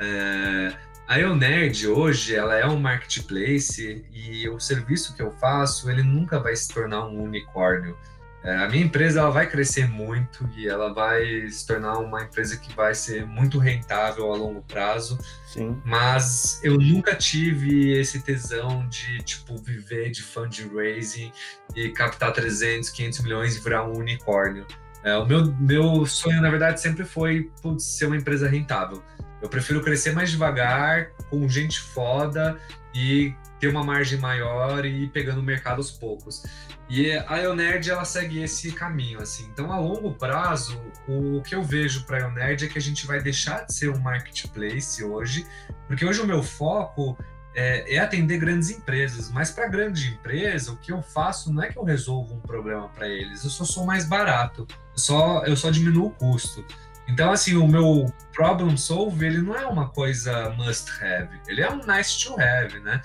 É, 0.00 0.74
a 1.06 1.20
EONerd 1.20 1.86
hoje 1.88 2.34
ela 2.34 2.56
é 2.56 2.66
um 2.66 2.78
marketplace 2.78 4.04
e 4.12 4.48
o 4.48 4.58
serviço 4.58 5.14
que 5.14 5.22
eu 5.22 5.30
faço 5.32 5.90
ele 5.90 6.02
nunca 6.02 6.40
vai 6.40 6.56
se 6.56 6.72
tornar 6.72 7.06
um 7.06 7.22
unicórnio. 7.22 7.96
É, 8.44 8.56
a 8.56 8.68
minha 8.68 8.84
empresa 8.84 9.20
ela 9.20 9.30
vai 9.30 9.48
crescer 9.48 9.88
muito 9.88 10.46
e 10.54 10.68
ela 10.68 10.92
vai 10.92 11.48
se 11.48 11.66
tornar 11.66 11.98
uma 11.98 12.24
empresa 12.24 12.58
que 12.58 12.74
vai 12.74 12.94
ser 12.94 13.26
muito 13.26 13.58
rentável 13.58 14.30
a 14.30 14.36
longo 14.36 14.62
prazo. 14.62 15.18
Sim. 15.46 15.80
Mas 15.82 16.60
eu 16.62 16.76
nunca 16.76 17.14
tive 17.14 17.98
esse 17.98 18.20
tesão 18.20 18.86
de 18.86 19.22
tipo 19.22 19.56
viver 19.56 20.10
de 20.10 20.22
fundraising 20.22 21.32
e 21.74 21.88
captar 21.88 22.34
300, 22.34 22.90
500 22.90 23.20
milhões 23.20 23.56
e 23.56 23.60
virar 23.60 23.84
um 23.86 23.96
unicórnio. 23.96 24.66
É, 25.02 25.16
o 25.16 25.24
meu, 25.24 25.46
meu 25.54 26.04
sonho, 26.04 26.40
na 26.42 26.50
verdade, 26.50 26.80
sempre 26.82 27.04
foi 27.04 27.50
putz, 27.62 27.84
ser 27.84 28.06
uma 28.06 28.16
empresa 28.16 28.46
rentável. 28.46 29.02
Eu 29.42 29.48
prefiro 29.48 29.82
crescer 29.82 30.12
mais 30.12 30.30
devagar, 30.30 31.10
com 31.30 31.48
gente 31.48 31.80
foda 31.80 32.58
e 32.94 33.34
ter 33.58 33.68
uma 33.68 33.82
margem 33.82 34.18
maior 34.18 34.84
e 34.84 35.04
ir 35.04 35.08
pegando 35.08 35.40
o 35.40 35.42
mercado 35.42 35.78
aos 35.78 35.90
poucos. 35.90 36.44
E 36.88 37.12
a 37.12 37.36
Ionerd, 37.38 37.90
ela 37.90 38.04
segue 38.04 38.42
esse 38.42 38.72
caminho, 38.72 39.20
assim. 39.20 39.44
Então, 39.52 39.72
a 39.72 39.78
longo 39.78 40.12
prazo, 40.12 40.78
o 41.08 41.40
que 41.42 41.54
eu 41.54 41.62
vejo 41.62 42.04
para 42.04 42.18
a 42.18 42.20
Ionerd 42.20 42.64
é 42.64 42.68
que 42.68 42.78
a 42.78 42.80
gente 42.80 43.06
vai 43.06 43.22
deixar 43.22 43.64
de 43.64 43.74
ser 43.74 43.88
um 43.88 43.98
marketplace 43.98 45.02
hoje, 45.02 45.46
porque 45.86 46.04
hoje 46.04 46.20
o 46.20 46.26
meu 46.26 46.42
foco 46.42 47.16
é, 47.54 47.94
é 47.94 47.98
atender 47.98 48.38
grandes 48.38 48.70
empresas. 48.70 49.30
Mas 49.30 49.50
para 49.50 49.66
grande 49.66 50.08
empresa, 50.08 50.72
o 50.72 50.76
que 50.76 50.92
eu 50.92 51.00
faço 51.00 51.52
não 51.52 51.62
é 51.62 51.72
que 51.72 51.78
eu 51.78 51.84
resolvo 51.84 52.34
um 52.34 52.40
problema 52.40 52.88
para 52.88 53.08
eles, 53.08 53.44
eu 53.44 53.50
só 53.50 53.64
sou 53.64 53.86
mais 53.86 54.04
barato, 54.04 54.66
eu 54.70 54.98
só, 54.98 55.44
eu 55.46 55.56
só 55.56 55.70
diminuo 55.70 56.08
o 56.08 56.10
custo. 56.10 56.64
Então, 57.08 57.30
assim, 57.30 57.54
o 57.54 57.66
meu 57.66 58.06
problem 58.32 58.76
solve, 58.76 59.26
ele 59.26 59.42
não 59.42 59.54
é 59.54 59.66
uma 59.66 59.88
coisa 59.90 60.50
must 60.50 60.90
have, 61.02 61.28
ele 61.46 61.60
é 61.60 61.70
um 61.70 61.80
nice 61.86 62.24
to 62.24 62.34
have, 62.40 62.80
né? 62.80 63.00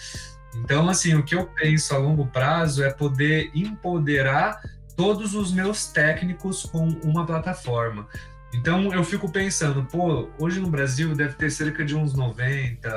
Então, 0.56 0.90
assim, 0.90 1.16
o 1.16 1.24
que 1.24 1.36
eu 1.36 1.48
penso 1.48 1.94
a 1.94 1.98
longo 1.98 2.26
prazo 2.28 2.84
é 2.84 2.92
poder 2.92 3.52
empoderar 3.54 4.62
todos 4.96 5.36
os 5.36 5.52
meus 5.52 5.88
técnicos 5.88 6.64
com 6.64 6.88
uma 7.04 7.26
plataforma. 7.26 8.08
Então, 8.54 8.92
eu 8.92 9.04
fico 9.04 9.32
pensando, 9.32 9.86
pô, 9.86 10.28
hoje 10.40 10.60
no 10.60 10.70
Brasil 10.70 11.14
deve 11.14 11.36
ter 11.36 11.52
cerca 11.52 11.86
de 11.86 11.96
uns 11.96 12.16
90, 12.16 12.90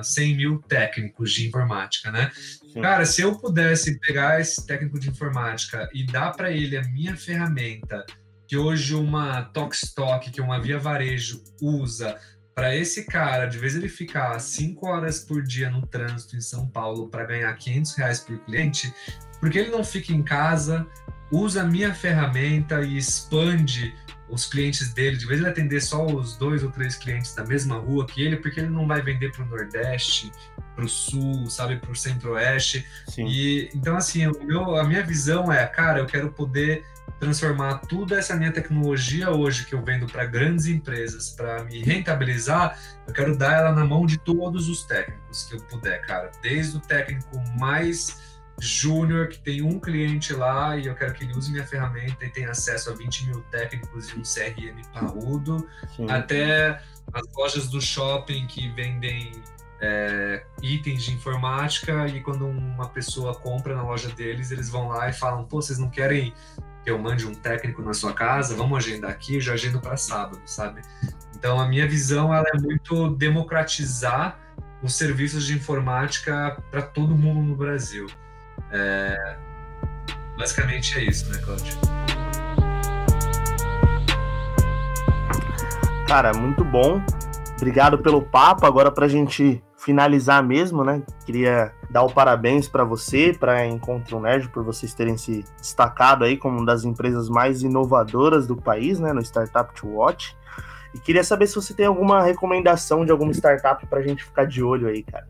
uh, 0.00 0.02
100 0.02 0.36
mil 0.36 0.58
técnicos 0.58 1.32
de 1.32 1.46
informática, 1.46 2.10
né? 2.10 2.30
Sim. 2.34 2.80
Cara, 2.80 3.06
se 3.06 3.22
eu 3.22 3.38
pudesse 3.38 4.00
pegar 4.00 4.40
esse 4.40 4.66
técnico 4.66 4.98
de 4.98 5.10
informática 5.10 5.88
e 5.94 6.04
dar 6.04 6.32
para 6.32 6.50
ele 6.50 6.76
a 6.76 6.82
minha 6.82 7.16
ferramenta 7.16 8.04
que 8.54 8.58
hoje 8.58 8.94
uma 8.94 9.42
Tokstok, 9.42 10.30
que 10.30 10.40
uma 10.40 10.60
via 10.60 10.78
varejo, 10.78 11.42
usa 11.60 12.16
para 12.54 12.72
esse 12.76 13.04
cara, 13.04 13.46
de 13.46 13.58
vez 13.58 13.74
ele 13.74 13.88
ficar 13.88 14.38
cinco 14.38 14.86
horas 14.86 15.18
por 15.18 15.42
dia 15.42 15.68
no 15.68 15.84
trânsito 15.84 16.36
em 16.36 16.40
São 16.40 16.68
Paulo 16.68 17.08
para 17.08 17.24
ganhar 17.24 17.52
500 17.52 17.94
reais 17.96 18.20
por 18.20 18.38
cliente, 18.44 18.94
porque 19.40 19.58
ele 19.58 19.72
não 19.72 19.82
fica 19.82 20.12
em 20.12 20.22
casa, 20.22 20.86
usa 21.32 21.62
a 21.62 21.64
minha 21.64 21.92
ferramenta 21.92 22.80
e 22.82 22.96
expande 22.96 23.92
os 24.30 24.46
clientes 24.46 24.94
dele, 24.94 25.16
de 25.16 25.26
vez 25.26 25.40
ele 25.40 25.48
atender 25.48 25.80
só 25.80 26.06
os 26.06 26.36
dois 26.36 26.62
ou 26.62 26.70
três 26.70 26.94
clientes 26.94 27.34
da 27.34 27.44
mesma 27.44 27.78
rua 27.78 28.06
que 28.06 28.22
ele, 28.22 28.36
porque 28.36 28.60
ele 28.60 28.70
não 28.70 28.86
vai 28.86 29.02
vender 29.02 29.32
para 29.32 29.42
o 29.42 29.48
Nordeste, 29.48 30.30
para 30.76 30.84
o 30.84 30.88
Sul, 30.88 31.50
sabe, 31.50 31.76
para 31.78 31.90
o 31.90 31.96
Centro-Oeste. 31.96 32.86
E 33.18 33.68
então 33.74 33.96
assim, 33.96 34.30
meu, 34.44 34.76
a 34.76 34.84
minha 34.84 35.02
visão 35.02 35.52
é, 35.52 35.66
cara, 35.66 35.98
eu 35.98 36.06
quero 36.06 36.30
poder 36.30 36.84
transformar 37.18 37.78
toda 37.78 38.18
essa 38.18 38.36
minha 38.36 38.52
tecnologia 38.52 39.30
hoje 39.30 39.64
que 39.64 39.74
eu 39.74 39.82
vendo 39.82 40.06
para 40.06 40.24
grandes 40.24 40.66
empresas 40.66 41.30
para 41.30 41.64
me 41.64 41.82
rentabilizar, 41.82 42.78
eu 43.06 43.12
quero 43.12 43.36
dar 43.36 43.52
ela 43.52 43.72
na 43.72 43.84
mão 43.84 44.04
de 44.04 44.18
todos 44.18 44.68
os 44.68 44.84
técnicos 44.84 45.44
que 45.44 45.56
eu 45.56 45.60
puder, 45.62 46.04
cara. 46.06 46.30
Desde 46.42 46.76
o 46.76 46.80
técnico 46.80 47.42
mais 47.58 48.34
júnior 48.60 49.28
que 49.28 49.38
tem 49.38 49.62
um 49.62 49.80
cliente 49.80 50.32
lá 50.32 50.76
e 50.76 50.86
eu 50.86 50.94
quero 50.94 51.12
que 51.14 51.24
ele 51.24 51.36
use 51.36 51.50
minha 51.50 51.66
ferramenta 51.66 52.24
e 52.24 52.30
tenha 52.30 52.50
acesso 52.50 52.90
a 52.90 52.94
20 52.94 53.26
mil 53.26 53.40
técnicos 53.50 54.08
e 54.10 54.18
um 54.18 54.22
CRM 54.22 54.80
parrudo, 54.92 55.68
Sim. 55.96 56.08
até 56.08 56.80
as 57.12 57.22
lojas 57.36 57.68
do 57.68 57.80
shopping 57.80 58.46
que 58.46 58.68
vendem 58.70 59.32
é, 59.80 60.44
itens 60.62 61.02
de 61.02 61.12
informática 61.14 62.06
e 62.06 62.20
quando 62.20 62.46
uma 62.46 62.88
pessoa 62.88 63.34
compra 63.34 63.74
na 63.74 63.82
loja 63.82 64.08
deles, 64.10 64.50
eles 64.50 64.70
vão 64.70 64.88
lá 64.88 65.08
e 65.08 65.12
falam: 65.12 65.44
pô, 65.44 65.60
vocês 65.60 65.78
não 65.78 65.90
querem 65.90 66.32
que 66.84 66.90
eu 66.90 66.98
mande 66.98 67.26
um 67.26 67.34
técnico 67.34 67.82
na 67.82 67.94
sua 67.94 68.12
casa, 68.12 68.54
vamos 68.54 68.76
agendar 68.76 69.10
aqui, 69.10 69.40
já 69.40 69.54
agendo 69.54 69.80
para 69.80 69.96
sábado, 69.96 70.40
sabe? 70.44 70.82
Então 71.34 71.58
a 71.58 71.66
minha 71.66 71.88
visão 71.88 72.32
ela 72.32 72.46
é 72.54 72.58
muito 72.58 73.08
democratizar 73.16 74.38
os 74.82 74.94
serviços 74.94 75.46
de 75.46 75.54
informática 75.54 76.62
para 76.70 76.82
todo 76.82 77.16
mundo 77.16 77.40
no 77.40 77.56
Brasil. 77.56 78.06
É... 78.70 79.36
Basicamente 80.36 80.98
é 80.98 81.04
isso, 81.04 81.30
né, 81.30 81.38
Claudio? 81.38 81.74
Cara, 86.06 86.34
muito 86.34 86.62
bom. 86.64 87.02
Obrigado 87.56 87.98
pelo 87.98 88.20
papo. 88.20 88.66
Agora 88.66 88.90
para 88.90 89.06
a 89.06 89.08
gente 89.08 89.62
finalizar 89.84 90.42
mesmo, 90.42 90.82
né? 90.82 91.02
Queria 91.26 91.72
dar 91.90 92.02
o 92.02 92.10
parabéns 92.10 92.66
para 92.66 92.84
você, 92.84 93.36
para 93.38 93.66
Encontro 93.66 94.18
Nerd, 94.18 94.48
por 94.48 94.64
vocês 94.64 94.94
terem 94.94 95.16
se 95.16 95.44
destacado 95.58 96.24
aí 96.24 96.36
como 96.36 96.56
uma 96.56 96.66
das 96.66 96.84
empresas 96.84 97.28
mais 97.28 97.62
inovadoras 97.62 98.46
do 98.46 98.56
país, 98.56 98.98
né? 98.98 99.12
No 99.12 99.20
Startup 99.20 99.72
to 99.74 99.86
Watch. 99.86 100.36
E 100.94 100.98
queria 100.98 101.22
saber 101.22 101.46
se 101.46 101.54
você 101.54 101.74
tem 101.74 101.86
alguma 101.86 102.22
recomendação 102.22 103.04
de 103.04 103.10
alguma 103.10 103.32
startup 103.32 103.84
para 103.86 103.98
a 103.98 104.02
gente 104.02 104.24
ficar 104.24 104.46
de 104.46 104.62
olho 104.62 104.88
aí, 104.88 105.02
cara. 105.02 105.28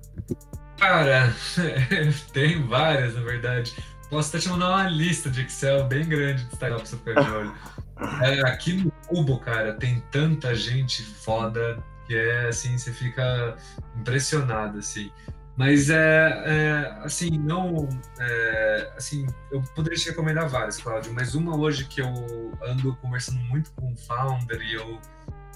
Cara, 0.79 1.35
tem 2.33 2.63
várias, 2.67 3.15
na 3.15 3.23
verdade. 3.23 3.75
Posso 4.09 4.29
até 4.29 4.39
te 4.39 4.49
mandar 4.49 4.69
uma 4.69 4.89
lista 4.89 5.31
de 5.31 5.43
Excel 5.43 5.85
bem 5.85 6.07
grande 6.07 6.45
de 6.45 6.53
startups 6.53 6.91
super 6.91 7.15
de 7.21 7.31
olho. 7.31 7.53
É, 8.21 8.41
aqui 8.41 8.73
no 8.73 8.91
Cubo, 9.07 9.39
cara, 9.39 9.73
tem 9.75 10.03
tanta 10.11 10.53
gente 10.53 11.01
foda 11.01 11.81
que 12.07 12.15
é 12.15 12.49
assim, 12.49 12.77
você 12.77 12.93
fica 12.93 13.57
impressionado, 13.97 14.79
assim. 14.79 15.11
Mas 15.57 15.89
é, 15.89 16.43
é 16.47 16.99
assim, 17.05 17.39
não. 17.39 17.89
É, 18.19 18.93
assim, 18.97 19.27
eu 19.53 19.63
poderia 19.75 19.99
te 19.99 20.09
recomendar 20.09 20.49
várias, 20.49 20.79
Cláudio, 20.79 21.13
mas 21.15 21.35
uma 21.35 21.57
hoje 21.57 21.85
que 21.85 22.01
eu 22.01 22.53
ando 22.63 22.97
conversando 22.97 23.39
muito 23.41 23.71
com 23.73 23.93
o 23.93 23.97
founder 23.97 24.61
e 24.61 24.75
eu. 24.75 25.01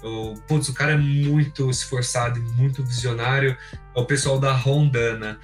eu 0.01 0.35
putz, 0.47 0.69
o 0.69 0.73
cara 0.73 0.93
é 0.93 0.97
muito 0.97 1.69
esforçado 1.69 2.39
e 2.39 2.41
muito 2.53 2.83
visionário, 2.83 3.57
é 3.95 3.99
o 3.99 4.05
pessoal 4.05 4.39
da 4.39 4.53
Rondana. 4.53 5.39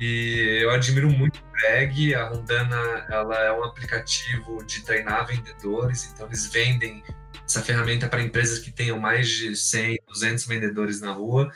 E 0.00 0.60
eu 0.62 0.70
admiro 0.70 1.10
muito 1.10 1.38
o 1.38 1.52
Greg. 1.52 2.14
A 2.14 2.28
Rondana 2.28 3.06
ela 3.10 3.38
é 3.44 3.52
um 3.52 3.62
aplicativo 3.62 4.64
de 4.64 4.82
treinar 4.82 5.26
vendedores, 5.26 6.10
então 6.10 6.26
eles 6.26 6.46
vendem 6.46 7.04
essa 7.50 7.62
ferramenta 7.62 8.08
para 8.08 8.22
empresas 8.22 8.60
que 8.60 8.70
tenham 8.70 8.98
mais 8.98 9.28
de 9.28 9.56
100, 9.56 9.98
200 10.06 10.46
vendedores 10.46 11.00
na 11.00 11.12
rua. 11.12 11.50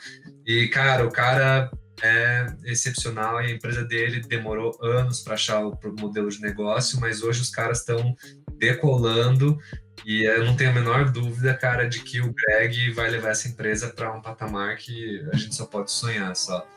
E, 0.45 0.67
cara, 0.67 1.05
o 1.05 1.11
cara 1.11 1.71
é 2.03 2.47
excepcional. 2.65 3.37
A 3.37 3.49
empresa 3.49 3.83
dele 3.85 4.19
demorou 4.19 4.77
anos 4.81 5.21
para 5.21 5.35
achar 5.35 5.65
o 5.65 5.77
modelo 5.97 6.29
de 6.29 6.41
negócio, 6.41 6.99
mas 6.99 7.23
hoje 7.23 7.41
os 7.41 7.49
caras 7.49 7.79
estão 7.79 8.13
decolando. 8.57 9.57
E 10.05 10.23
eu 10.25 10.43
não 10.43 10.55
tenho 10.55 10.71
a 10.71 10.73
menor 10.73 11.09
dúvida, 11.09 11.53
cara, 11.53 11.87
de 11.87 12.01
que 12.01 12.19
o 12.19 12.33
Greg 12.33 12.91
vai 12.91 13.09
levar 13.09 13.29
essa 13.29 13.47
empresa 13.47 13.87
para 13.87 14.13
um 14.13 14.21
patamar 14.21 14.75
que 14.75 15.25
a 15.31 15.37
gente 15.37 15.55
só 15.55 15.65
pode 15.65 15.91
sonhar 15.91 16.35
só. 16.35 16.67